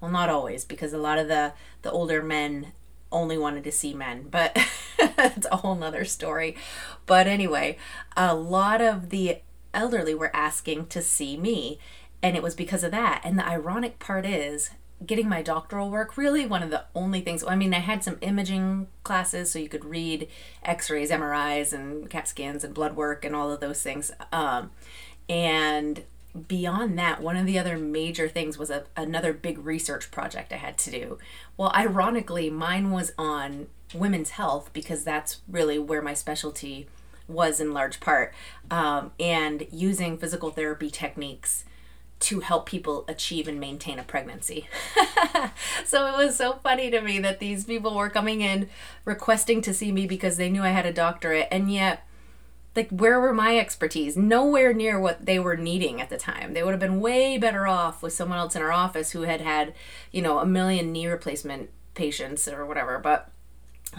[0.00, 2.72] Well, not always, because a lot of the the older men
[3.10, 4.56] only wanted to see men, but
[4.98, 6.56] it's a whole nother story.
[7.06, 7.78] But anyway,
[8.16, 9.38] a lot of the
[9.72, 11.78] elderly were asking to see me,
[12.22, 13.22] and it was because of that.
[13.24, 14.70] And the ironic part is,
[15.04, 18.16] getting my doctoral work really one of the only things i mean i had some
[18.20, 20.26] imaging classes so you could read
[20.62, 24.70] x-rays mris and cat scans and blood work and all of those things um,
[25.28, 26.04] and
[26.48, 30.56] beyond that, one of the other major things was a, another big research project I
[30.56, 31.18] had to do.
[31.56, 36.88] Well, ironically, mine was on women's health because that's really where my specialty
[37.28, 38.34] was in large part,
[38.70, 41.64] um, and using physical therapy techniques
[42.20, 44.68] to help people achieve and maintain a pregnancy.
[45.84, 48.68] so it was so funny to me that these people were coming in
[49.04, 52.06] requesting to see me because they knew I had a doctorate, and yet
[52.76, 56.62] like where were my expertise nowhere near what they were needing at the time they
[56.62, 59.74] would have been way better off with someone else in our office who had had
[60.10, 63.30] you know a million knee replacement patients or whatever but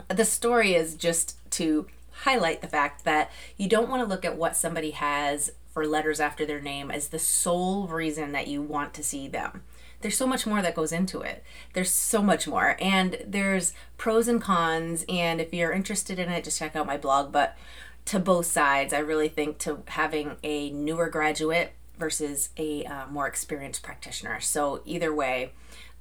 [0.09, 1.87] the story is just to
[2.23, 6.19] highlight the fact that you don't want to look at what somebody has for letters
[6.19, 9.63] after their name as the sole reason that you want to see them
[10.05, 11.43] there's so much more that goes into it.
[11.73, 12.77] There's so much more.
[12.79, 15.03] And there's pros and cons.
[15.09, 17.31] And if you're interested in it, just check out my blog.
[17.31, 17.57] But
[18.05, 18.93] to both sides.
[18.93, 24.39] I really think to having a newer graduate versus a uh, more experienced practitioner.
[24.39, 25.51] So either way,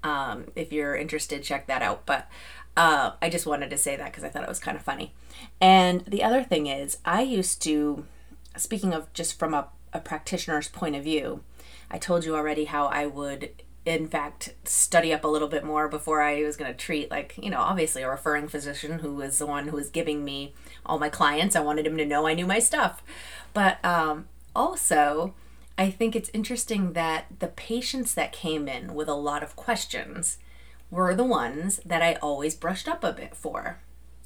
[0.03, 2.05] um, if you're interested, check that out.
[2.07, 2.29] But
[2.77, 5.13] uh, I just wanted to say that because I thought it was kind of funny.
[5.61, 8.05] And the other thing is, I used to,
[8.57, 11.43] speaking of just from a, a practitioner's point of view,
[11.91, 13.51] I told you already how I would
[13.87, 17.35] in fact study up a little bit more before I was going to treat like
[17.41, 20.55] you know obviously a referring physician who was the one who was giving me
[20.87, 21.55] all my clients.
[21.55, 23.03] I wanted him to know I knew my stuff.
[23.53, 25.35] But um, also
[25.77, 30.39] I think it's interesting that the patients that came in with a lot of questions
[30.91, 33.81] were the ones that I always brushed up a bit for.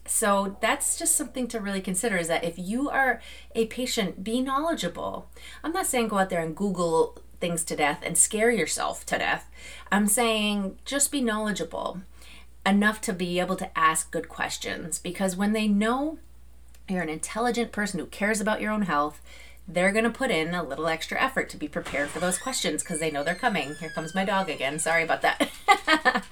[0.05, 3.21] So that's just something to really consider is that if you are
[3.55, 5.31] a patient be knowledgeable.
[5.63, 9.19] I'm not saying go out there and google things to death and scare yourself to
[9.19, 9.51] death.
[9.91, 12.01] I'm saying just be knowledgeable
[12.67, 16.19] enough to be able to ask good questions because when they know
[16.89, 19.21] you're an intelligent person who cares about your own health,
[19.67, 22.83] they're going to put in a little extra effort to be prepared for those questions
[22.83, 23.75] because they know they're coming.
[23.75, 24.79] Here comes my dog again.
[24.79, 25.51] Sorry about that.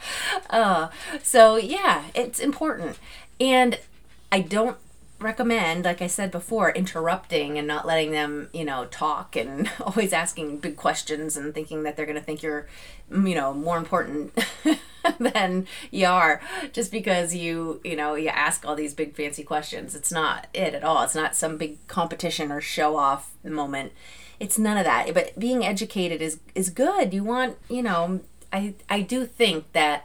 [0.50, 0.88] uh,
[1.22, 2.98] so, yeah, it's important.
[3.38, 3.78] And
[4.32, 4.78] I don't
[5.18, 10.12] recommend, like I said before, interrupting and not letting them, you know, talk and always
[10.12, 12.66] asking big questions and thinking that they're going to think you're,
[13.10, 14.38] mm, you know, more important
[15.18, 16.40] than you are
[16.72, 19.94] just because you, you know, you ask all these big fancy questions.
[19.94, 21.02] It's not it at all.
[21.02, 23.92] It's not some big competition or show off moment.
[24.38, 25.12] It's none of that.
[25.14, 27.14] But being educated is is good.
[27.14, 28.20] You want, you know,
[28.52, 30.04] I I do think that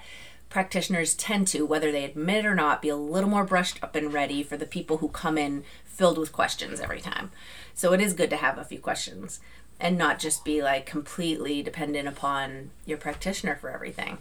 [0.52, 3.96] practitioners tend to, whether they admit it or not, be a little more brushed up
[3.96, 7.32] and ready for the people who come in filled with questions every time.
[7.74, 9.40] So it is good to have a few questions
[9.80, 14.20] and not just be like completely dependent upon your practitioner for everything.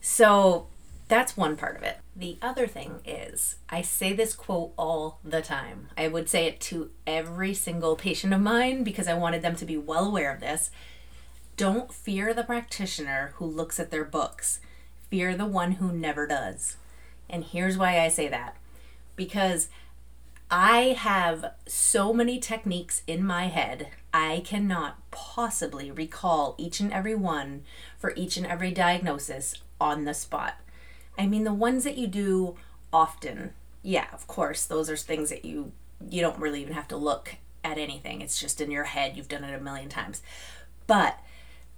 [0.00, 0.68] So
[1.08, 1.98] that's one part of it.
[2.16, 5.88] The other thing is, I say this quote all the time.
[5.98, 9.66] I would say it to every single patient of mine because I wanted them to
[9.66, 10.70] be well aware of this.
[11.56, 14.60] Don't fear the practitioner who looks at their books,
[15.10, 16.76] fear the one who never does.
[17.28, 18.56] And here's why I say that
[19.16, 19.68] because
[20.50, 27.14] I have so many techniques in my head, I cannot possibly recall each and every
[27.14, 27.62] one
[27.98, 30.60] for each and every diagnosis on the spot.
[31.18, 32.56] I mean, the ones that you do
[32.92, 35.72] often, yeah, of course, those are things that you
[36.10, 38.20] you don't really even have to look at anything.
[38.20, 39.16] It's just in your head.
[39.16, 40.22] You've done it a million times.
[40.86, 41.18] But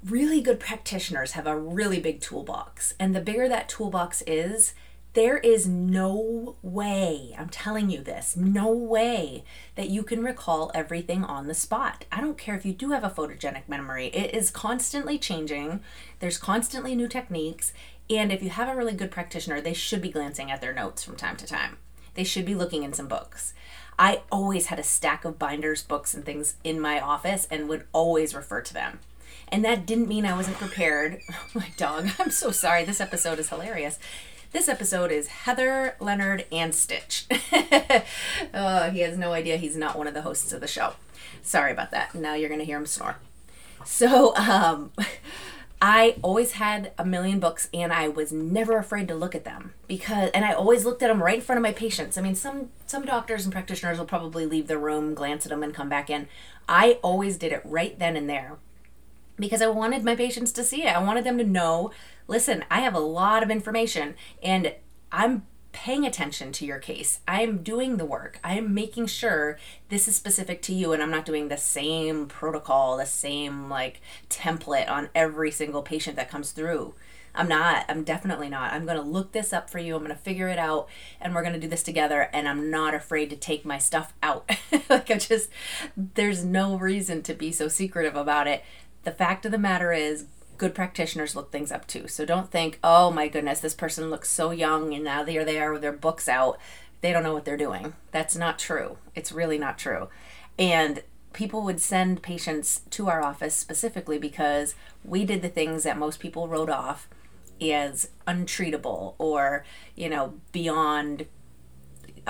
[0.09, 2.95] really good practitioners have a really big toolbox.
[2.99, 4.75] And the bigger that toolbox is,
[5.15, 11.25] there is no way, I'm telling you this, no way that you can recall everything
[11.25, 12.05] on the spot.
[12.13, 15.81] I don't care if you do have a photogenic memory, it is constantly changing.
[16.21, 17.73] There's constantly new techniques.
[18.09, 21.03] And if you have a really good practitioner, they should be glancing at their notes
[21.03, 21.79] from time to time.
[22.15, 23.55] They should be looking in some books.
[23.99, 27.87] I always had a stack of binders, books, and things in my office and would
[27.93, 29.01] always refer to them.
[29.49, 31.21] And that didn't mean I wasn't prepared.
[31.55, 32.85] my dog, I'm so sorry.
[32.85, 33.99] This episode is hilarious.
[34.53, 37.27] This episode is Heather, Leonard, and Stitch.
[38.55, 40.95] oh, he has no idea he's not one of the hosts of the show.
[41.43, 42.15] Sorry about that.
[42.15, 43.17] Now you're going to hear him snore.
[43.85, 44.93] So, um,
[45.81, 49.75] I always had a million books and I was never afraid to look at them
[49.87, 52.17] because and I always looked at them right in front of my patients.
[52.17, 55.63] I mean, some some doctors and practitioners will probably leave the room, glance at them
[55.63, 56.29] and come back in.
[56.69, 58.57] I always did it right then and there
[59.37, 60.95] because I wanted my patients to see it.
[60.95, 61.91] I wanted them to know,
[62.27, 64.75] listen, I have a lot of information and
[65.13, 67.21] I'm paying attention to your case.
[67.29, 68.41] I'm doing the work.
[68.43, 69.59] I'm making sure
[69.91, 74.01] this is specific to you and I'm not doing the same protocol, the same like
[74.31, 76.95] template on every single patient that comes through.
[77.35, 77.85] I'm not.
[77.89, 78.73] I'm definitely not.
[78.73, 79.95] I'm going to look this up for you.
[79.95, 80.89] I'm going to figure it out
[81.21, 84.15] and we're going to do this together and I'm not afraid to take my stuff
[84.23, 84.51] out.
[84.89, 85.51] like I just
[85.97, 88.65] there's no reason to be so secretive about it.
[89.07, 90.27] The fact of the matter is
[90.59, 92.09] good practitioners look things up too.
[92.09, 95.73] So don't think, oh my goodness, this person looks so young and now they're there
[95.73, 96.59] with their books out.
[97.03, 97.95] They don't know what they're doing.
[98.11, 98.99] That's not true.
[99.15, 100.09] It's really not true.
[100.59, 105.97] And people would send patients to our office specifically because we did the things that
[105.97, 107.09] most people wrote off
[107.61, 109.65] as untreatable or,
[109.95, 111.27] you know, beyond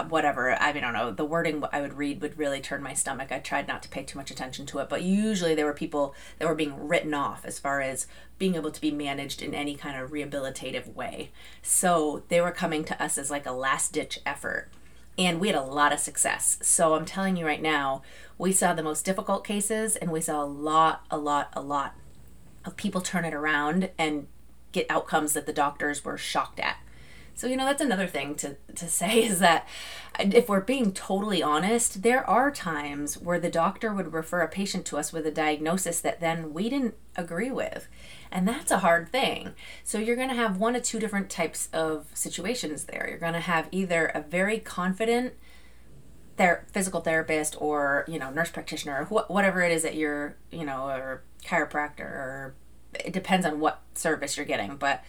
[0.05, 2.93] whatever i mean i don't know the wording i would read would really turn my
[2.93, 3.33] stomach.
[3.33, 6.15] I tried not to pay too much attention to it but usually there were people
[6.39, 8.07] that were being written off as far as
[8.39, 11.31] being able to be managed in any kind of rehabilitative way.
[11.63, 14.69] So they were coming to us as like a last ditch effort
[15.19, 16.59] and we had a lot of success.
[16.63, 18.03] So i'm telling you right now
[18.39, 21.95] we saw the most difficult cases and we saw a lot a lot a lot
[22.65, 24.27] of people turn it around and
[24.73, 26.77] get outcomes that the doctors were shocked at
[27.37, 29.69] so, you know, that's another thing to, to say is that
[30.19, 34.87] if we're being totally honest, there are times where the doctor would refer a patient
[34.87, 37.89] to us with a diagnosis that then we didn't agree with.
[38.33, 39.53] And that's a hard thing.
[39.85, 43.07] So, you're going to have one of two different types of situations there.
[43.09, 45.35] You're going to have either a very confident
[46.39, 50.37] ther- physical therapist or, you know, nurse practitioner or wh- whatever it is that you're,
[50.51, 52.55] you know, or chiropractor or
[52.95, 54.77] it depends on what service you're getting.
[54.77, 55.05] But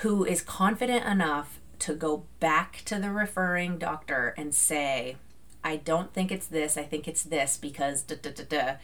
[0.00, 5.16] who is confident enough to go back to the referring doctor and say,
[5.62, 8.76] I don't think it's this, I think it's this because da da da da.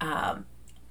[0.00, 0.46] Um,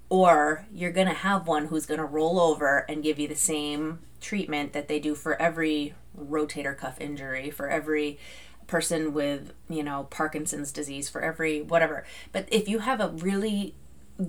[0.09, 3.35] or you're going to have one who's going to roll over and give you the
[3.35, 8.19] same treatment that they do for every rotator cuff injury, for every
[8.67, 12.05] person with, you know, Parkinson's disease, for every whatever.
[12.31, 13.75] But if you have a really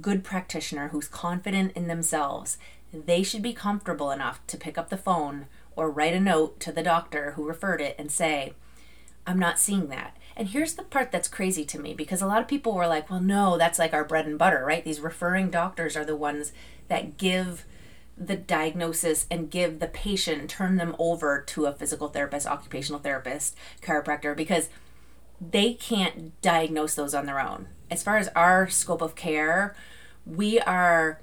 [0.01, 2.59] good practitioner who's confident in themselves
[2.93, 6.73] they should be comfortable enough to pick up the phone or write a note to
[6.73, 8.53] the doctor who referred it and say,
[9.27, 10.17] I'm not seeing that.
[10.37, 13.11] And here's the part that's crazy to me because a lot of people were like,
[13.11, 14.85] well, no, that's like our bread and butter, right?
[14.85, 16.53] These referring doctors are the ones
[16.89, 17.65] that give
[18.17, 23.57] the diagnosis and give the patient, turn them over to a physical therapist, occupational therapist,
[23.81, 24.69] chiropractor, because
[25.41, 27.69] they can't diagnose those on their own.
[27.91, 29.75] As far as our scope of care,
[30.25, 31.21] we are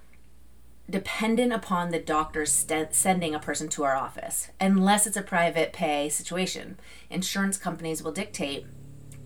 [0.89, 5.73] dependent upon the doctor st- sending a person to our office, unless it's a private
[5.73, 6.79] pay situation.
[7.09, 8.65] Insurance companies will dictate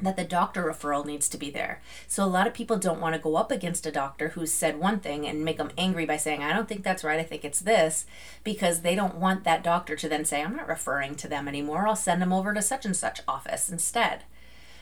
[0.01, 1.81] that the doctor referral needs to be there.
[2.07, 4.79] So a lot of people don't want to go up against a doctor who's said
[4.79, 7.45] one thing and make them angry by saying, I don't think that's right, I think
[7.45, 8.05] it's this,
[8.43, 11.87] because they don't want that doctor to then say, I'm not referring to them anymore,
[11.87, 14.23] I'll send them over to such and such office instead.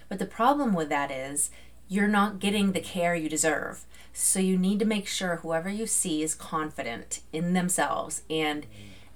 [0.09, 1.51] But the problem with that is
[1.87, 3.85] you're not getting the care you deserve.
[4.13, 8.65] So you need to make sure whoever you see is confident in themselves and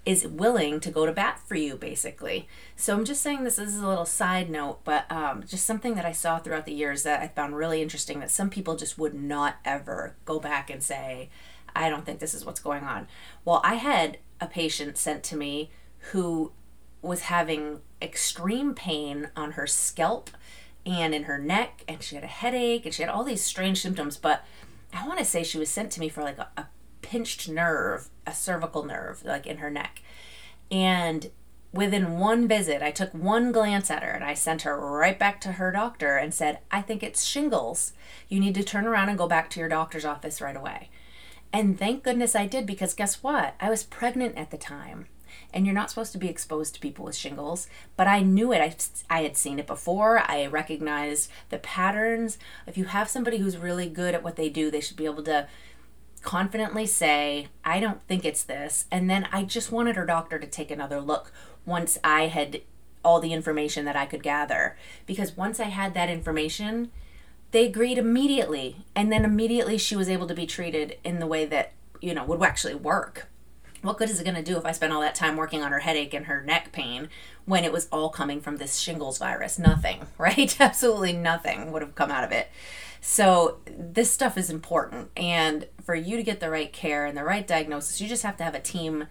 [0.06, 2.48] is willing to go to bat for you, basically.
[2.76, 6.06] So I'm just saying this, is a little side note, but um, just something that
[6.06, 9.16] I saw throughout the years that I found really interesting that some people just would
[9.16, 11.30] not ever go back and say,
[11.76, 13.08] I don't think this is what's going on.
[13.43, 15.72] Well, I had a patient sent to me
[16.12, 16.52] who
[17.02, 20.30] was having extreme pain on her scalp
[20.86, 23.82] and in her neck, and she had a headache, and she had all these strange
[23.82, 24.18] symptoms.
[24.18, 24.46] But
[24.96, 26.68] I want to say she was sent to me for like a, a
[27.02, 30.02] pinched nerve, a cervical nerve, like in her neck.
[30.72, 31.30] And
[31.74, 35.41] within one visit, I took one glance at her and I sent her right back
[35.41, 37.91] to her doctor and said, I think it's shingles.
[38.30, 40.89] You need to turn around and go back to your doctor's office right away.
[41.52, 43.56] And thank goodness I did because guess what?
[43.60, 45.08] I was pregnant at the time.
[45.53, 48.59] And you're not supposed to be exposed to people with shingles, but I knew it.
[48.59, 50.19] I, I had seen it before.
[50.19, 52.38] I recognized the patterns.
[52.67, 55.23] If you have somebody who's really good at what they do, they should be able
[55.23, 55.47] to
[56.21, 58.86] confidently say, I don't think it's this.
[58.91, 61.31] And then I just wanted her doctor to take another look
[61.65, 62.61] once I had
[63.03, 64.75] all the information that I could gather.
[65.05, 66.91] Because once I had that information,
[67.51, 68.86] they agreed immediately.
[68.95, 72.25] And then immediately she was able to be treated in the way that, you know,
[72.25, 73.27] would actually work.
[73.86, 75.71] What good is it going to do if I spend all that time working on
[75.71, 77.07] her headache and her neck pain
[77.45, 79.59] when it was all coming from this shingles virus?
[79.59, 80.59] Nothing, right?
[80.59, 82.49] Absolutely nothing would have come out of it.
[82.99, 85.11] So, this stuff is important.
[85.15, 88.38] And for you to get the right care and the right diagnosis, you just have
[88.38, 89.05] to have a team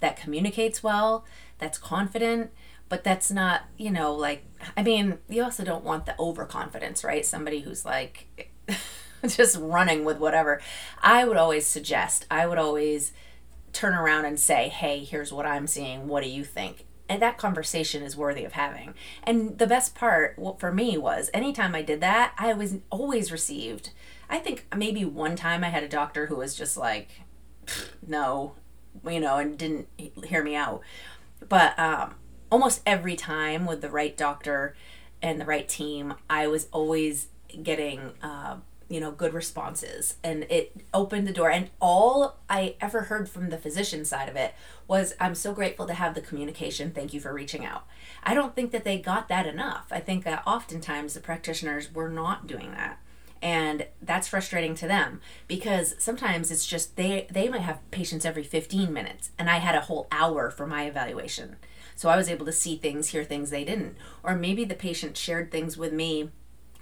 [0.00, 1.24] that communicates well,
[1.58, 2.50] that's confident,
[2.88, 4.44] but that's not, you know, like,
[4.76, 7.24] I mean, you also don't want the overconfidence, right?
[7.24, 8.50] Somebody who's like
[9.28, 10.60] just running with whatever.
[11.00, 13.12] I would always suggest, I would always
[13.72, 16.08] turn around and say, hey, here's what I'm seeing.
[16.08, 16.84] What do you think?
[17.08, 18.94] and that conversation is worthy of having.
[19.22, 23.90] And the best part for me was anytime I did that, I was always received.
[24.28, 27.08] I think maybe one time I had a doctor who was just like,
[28.06, 28.54] no,
[29.08, 29.88] you know, and didn't
[30.26, 30.82] hear me out.
[31.48, 32.16] But um,
[32.50, 34.76] almost every time with the right doctor
[35.22, 37.28] and the right team, I was always
[37.62, 38.56] getting uh,
[38.88, 40.16] you know good responses.
[40.24, 41.50] And it opened the door.
[41.50, 44.54] And all i ever heard from the physician side of it
[44.86, 46.90] was i'm so grateful to have the communication.
[46.90, 47.86] Thank you for reaching out.
[48.24, 49.86] I don't think that they got that enough.
[49.90, 52.98] I think that oftentimes the practitioners were not doing that.
[53.40, 58.42] And that's frustrating to them because sometimes it's just they they might have patients every
[58.42, 61.56] 15 minutes and i had a whole hour for my evaluation.
[61.94, 63.96] So i was able to see things hear things they didn't.
[64.22, 66.30] Or maybe the patient shared things with me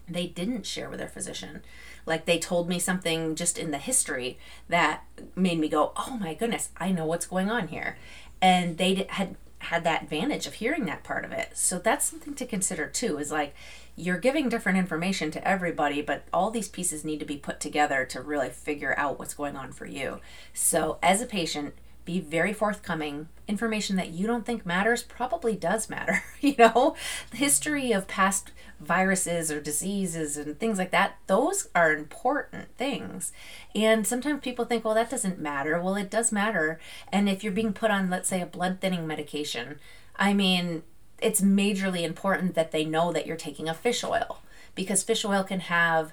[0.08, 1.62] they didn't share with their physician
[2.06, 4.38] like they told me something just in the history
[4.68, 5.04] that
[5.34, 7.98] made me go, "Oh my goodness, I know what's going on here."
[8.40, 11.56] And they had had that advantage of hearing that part of it.
[11.56, 13.18] So that's something to consider too.
[13.18, 13.54] Is like
[13.96, 18.04] you're giving different information to everybody, but all these pieces need to be put together
[18.04, 20.20] to really figure out what's going on for you.
[20.52, 23.28] So as a patient, be very forthcoming.
[23.48, 26.22] Information that you don't think matters probably does matter.
[26.40, 26.96] you know,
[27.30, 33.32] the history of past viruses or diseases and things like that, those are important things.
[33.74, 35.80] And sometimes people think, well, that doesn't matter.
[35.80, 36.78] Well, it does matter.
[37.12, 39.78] And if you're being put on, let's say, a blood thinning medication,
[40.16, 40.82] I mean,
[41.20, 44.40] it's majorly important that they know that you're taking a fish oil
[44.74, 46.12] because fish oil can have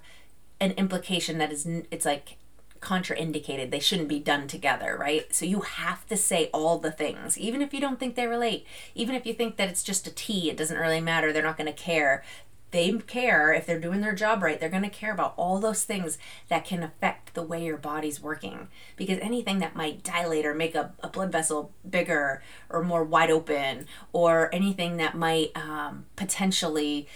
[0.60, 2.38] an implication that is it's like
[2.84, 3.72] contraindicated.
[3.72, 5.34] They shouldn't be done together, right?
[5.34, 8.66] So you have to say all the things, even if you don't think they relate.
[8.94, 11.58] Even if you think that it's just a tea, it doesn't really matter, they're not
[11.58, 12.24] going to care.
[12.72, 14.60] They care if they're doing their job right.
[14.60, 16.18] They're going to care about all those things
[16.50, 18.68] that can affect the way your body's working.
[18.96, 23.30] Because anything that might dilate or make a, a blood vessel bigger or more wide
[23.30, 27.08] open, or anything that might um, potentially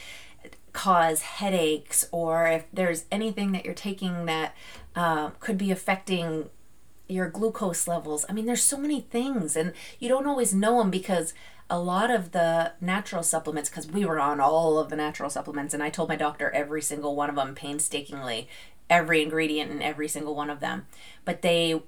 [0.73, 4.53] cause headaches, or if there's anything that you're taking that
[4.97, 6.49] uh, could be affecting
[7.07, 8.25] your glucose levels.
[8.27, 11.35] I mean, there's so many things, and you don't always know them because
[11.69, 15.73] a lot of the natural supplements, because we were on all of the natural supplements,
[15.75, 18.49] and I told my doctor every single one of them painstakingly,
[18.89, 20.87] every ingredient in every single one of them,
[21.23, 21.79] but they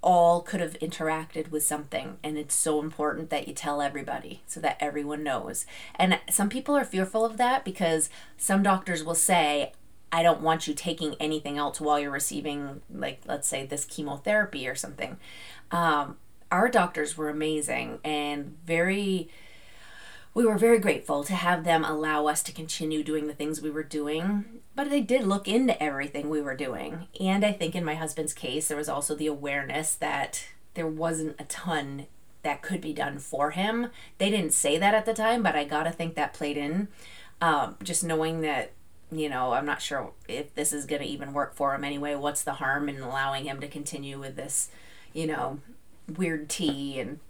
[0.00, 4.58] all could have interacted with something and it's so important that you tell everybody so
[4.58, 9.72] that everyone knows and some people are fearful of that because some doctors will say
[10.12, 14.68] I don't want you taking anything else while you're receiving, like, let's say, this chemotherapy
[14.68, 15.16] or something.
[15.70, 16.18] Um,
[16.50, 19.30] our doctors were amazing and very,
[20.34, 23.70] we were very grateful to have them allow us to continue doing the things we
[23.70, 24.60] were doing.
[24.74, 27.08] But they did look into everything we were doing.
[27.18, 30.44] And I think in my husband's case, there was also the awareness that
[30.74, 32.06] there wasn't a ton
[32.42, 33.88] that could be done for him.
[34.18, 36.88] They didn't say that at the time, but I gotta think that played in.
[37.40, 38.72] Um, just knowing that
[39.12, 42.14] you know, I'm not sure if this is going to even work for him anyway.
[42.14, 44.70] What's the harm in allowing him to continue with this,
[45.12, 45.60] you know,
[46.16, 47.20] weird tea and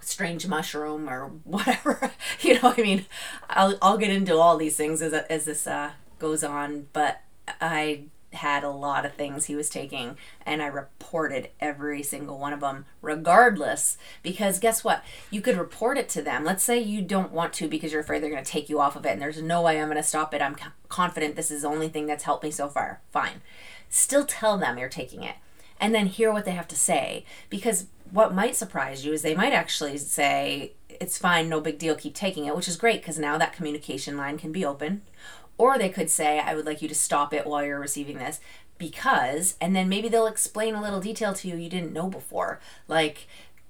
[0.00, 2.12] strange mushroom or whatever.
[2.40, 3.06] you know, I mean,
[3.50, 7.20] I'll I'll get into all these things as as this uh, goes on, but
[7.60, 8.04] I
[8.34, 12.60] had a lot of things he was taking and I reported every single one of
[12.60, 15.04] them regardless because guess what?
[15.30, 16.44] You could report it to them.
[16.44, 18.96] Let's say you don't want to because you're afraid they're going to take you off
[18.96, 20.42] of it and there's no way I'm going to stop it.
[20.42, 20.56] I'm
[20.88, 23.00] confident this is the only thing that's helped me so far.
[23.10, 23.42] Fine.
[23.88, 25.36] Still tell them you're taking it
[25.80, 29.34] and then hear what they have to say because what might surprise you is they
[29.34, 33.18] might actually say it's fine no big deal keep taking it which is great because
[33.18, 35.02] now that communication line can be open
[35.58, 38.40] or they could say i would like you to stop it while you're receiving this
[38.78, 42.60] because and then maybe they'll explain a little detail to you you didn't know before
[42.88, 43.26] like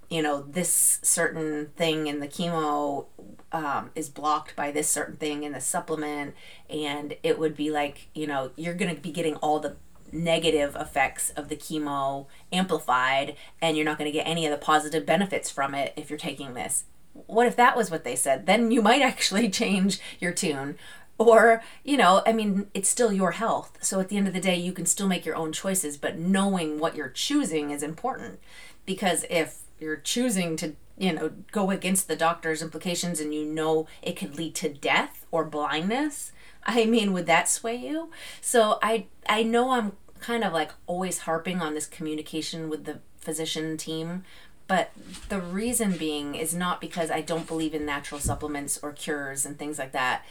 [0.09, 3.05] you know this certain thing in the chemo
[3.51, 6.35] um, is blocked by this certain thing in the supplement
[6.69, 9.75] and it would be like you know you're going to be getting all the
[10.11, 14.57] negative effects of the chemo amplified and you're not going to get any of the
[14.57, 16.85] positive benefits from it if you're taking this.
[17.13, 18.45] What if that was what they said?
[18.45, 20.77] Then you might actually change your tune.
[21.17, 23.77] Or, you know, I mean, it's still your health.
[23.81, 26.17] So at the end of the day, you can still make your own choices, but
[26.17, 28.39] knowing what you're choosing is important.
[28.85, 33.87] Because if you're choosing to, you know, go against the doctor's implications and you know
[34.01, 36.33] it could lead to death or blindness,
[36.65, 38.09] I mean, would that sway you?
[38.41, 42.99] So I I know I'm kind of like always harping on this communication with the
[43.17, 44.23] physician team,
[44.67, 44.91] but
[45.29, 49.59] the reason being is not because I don't believe in natural supplements or cures and
[49.59, 50.25] things like that.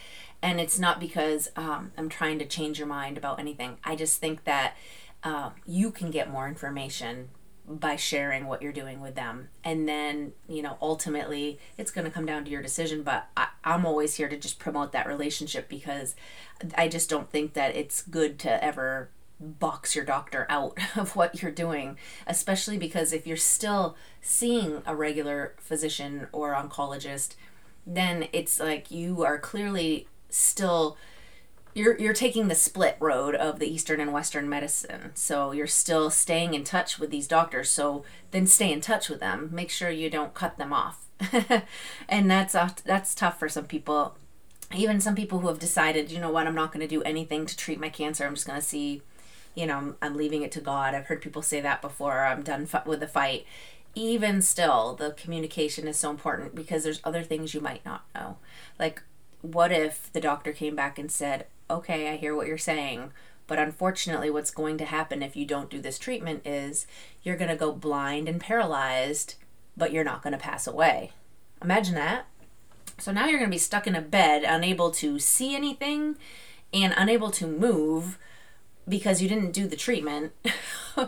[0.45, 3.79] And it's not because um, I'm trying to change your mind about anything.
[3.83, 4.75] I just think that
[5.23, 7.29] uh, you can get more information
[7.67, 9.49] by sharing what you're doing with them.
[9.63, 13.01] And then, you know, ultimately it's going to come down to your decision.
[13.01, 16.15] But I, I'm always here to just promote that relationship because
[16.77, 21.41] I just don't think that it's good to ever box your doctor out of what
[21.41, 27.33] you're doing, especially because if you're still seeing a regular physician or oncologist,
[27.87, 30.97] then it's like you are clearly still
[31.73, 35.11] you're you're taking the split road of the eastern and western medicine.
[35.13, 37.69] So you're still staying in touch with these doctors.
[37.69, 39.49] So then stay in touch with them.
[39.51, 41.05] Make sure you don't cut them off.
[42.09, 44.15] And that's uh, that's tough for some people.
[44.73, 47.45] Even some people who have decided you know what i'm not going to do anything
[47.45, 48.25] to treat my cancer.
[48.25, 49.01] I'm just going to see
[49.53, 50.95] you know I'm, I'm leaving it to god.
[50.95, 52.25] I've heard people say that before.
[52.25, 53.45] I'm done with the fight.
[53.95, 58.37] Even still the communication is so important because there's other things you might not know.
[58.79, 59.03] Like
[59.53, 63.11] what if the doctor came back and said okay, I hear what you're saying.
[63.47, 66.87] But unfortunately, what's going to happen if you don't do this treatment is
[67.23, 69.35] you're going to go blind and paralyzed,
[69.77, 71.11] but you're not going to pass away.
[71.61, 72.25] Imagine that.
[72.97, 76.17] So now you're going to be stuck in a bed, unable to see anything
[76.73, 78.17] and unable to move
[78.87, 80.33] because you didn't do the treatment.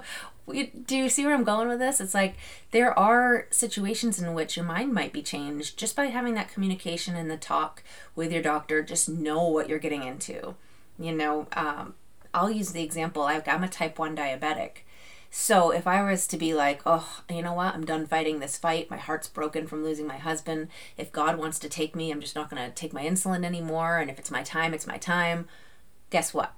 [0.48, 2.00] do you see where I'm going with this?
[2.00, 2.36] It's like
[2.72, 7.16] there are situations in which your mind might be changed just by having that communication
[7.16, 7.84] and the talk
[8.16, 8.82] with your doctor.
[8.82, 10.56] Just know what you're getting into.
[10.98, 11.96] You know, um,
[12.34, 14.84] I'll use the example like I'm a type 1 diabetic.
[15.30, 17.76] So if I was to be like, oh, you know what?
[17.76, 18.90] I'm done fighting this fight.
[18.90, 20.70] My heart's broken from losing my husband.
[20.96, 23.98] If God wants to take me, I'm just not going to take my insulin anymore.
[23.98, 25.48] And if it's my time, it's my time.
[26.10, 26.54] Guess what?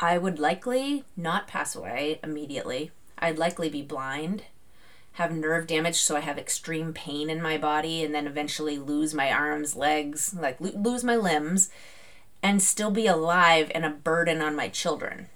[0.00, 4.44] I would likely not pass away immediately I'd likely be blind,
[5.12, 9.14] have nerve damage, so I have extreme pain in my body, and then eventually lose
[9.14, 11.70] my arms, legs, like lose my limbs,
[12.42, 15.28] and still be alive and a burden on my children.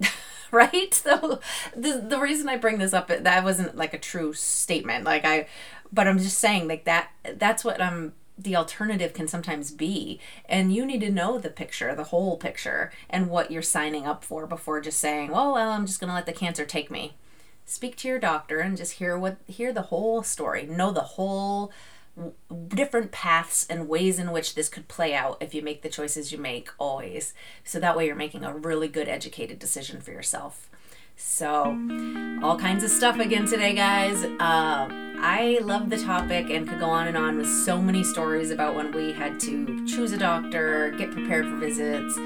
[0.50, 0.92] right?
[0.94, 1.40] So
[1.76, 5.04] the the reason I bring this up that wasn't like a true statement.
[5.04, 5.46] Like I
[5.92, 10.20] but I'm just saying like that that's what I'm the alternative can sometimes be.
[10.48, 14.24] And you need to know the picture, the whole picture, and what you're signing up
[14.24, 17.14] for before just saying, "Well, well, I'm just going to let the cancer take me."
[17.68, 20.66] Speak to your doctor and just hear what hear the whole story.
[20.66, 21.70] Know the whole
[22.68, 26.32] different paths and ways in which this could play out if you make the choices
[26.32, 27.32] you make always.
[27.62, 30.68] So that way you're making a really good educated decision for yourself.
[31.16, 31.78] So
[32.42, 34.24] all kinds of stuff again today guys.
[34.24, 34.88] Uh,
[35.20, 38.76] i love the topic and could go on and on with so many stories about
[38.76, 42.16] when we had to choose a doctor get prepared for visits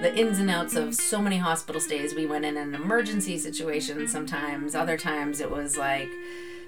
[0.00, 2.14] the ins and outs of so many hospital stays.
[2.14, 6.10] We went in an emergency situation sometimes, other times it was like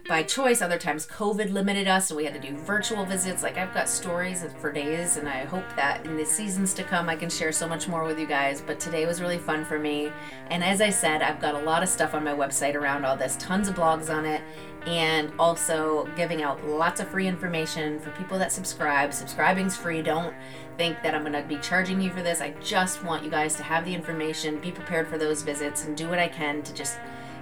[0.09, 3.43] by choice, other times COVID limited us and we had to do virtual visits.
[3.43, 7.09] Like I've got stories for days and I hope that in the seasons to come
[7.09, 8.61] I can share so much more with you guys.
[8.61, 10.11] But today was really fun for me.
[10.49, 13.17] And as I said, I've got a lot of stuff on my website around all
[13.17, 14.43] this, tons of blogs on it
[14.87, 19.13] and also giving out lots of free information for people that subscribe.
[19.13, 20.01] Subscribing's free.
[20.03, 20.35] Don't
[20.77, 22.41] think that I'm going to be charging you for this.
[22.41, 25.97] I just want you guys to have the information, be prepared for those visits, and
[25.97, 26.99] do what I can to just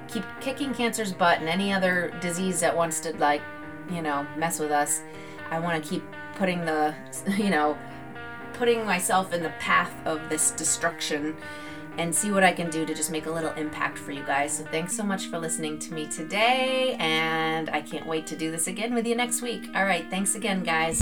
[0.08, 3.42] keep kicking cancer's butt and any other disease that wants to like
[3.90, 5.02] you know, mess with us.
[5.50, 6.02] I want to keep
[6.34, 6.94] putting the,
[7.36, 7.76] you know,
[8.54, 11.36] putting myself in the path of this destruction
[11.96, 14.52] and see what I can do to just make a little impact for you guys.
[14.52, 18.52] So thanks so much for listening to me today, and I can't wait to do
[18.52, 19.68] this again with you next week.
[19.74, 21.00] All right, thanks again, guys.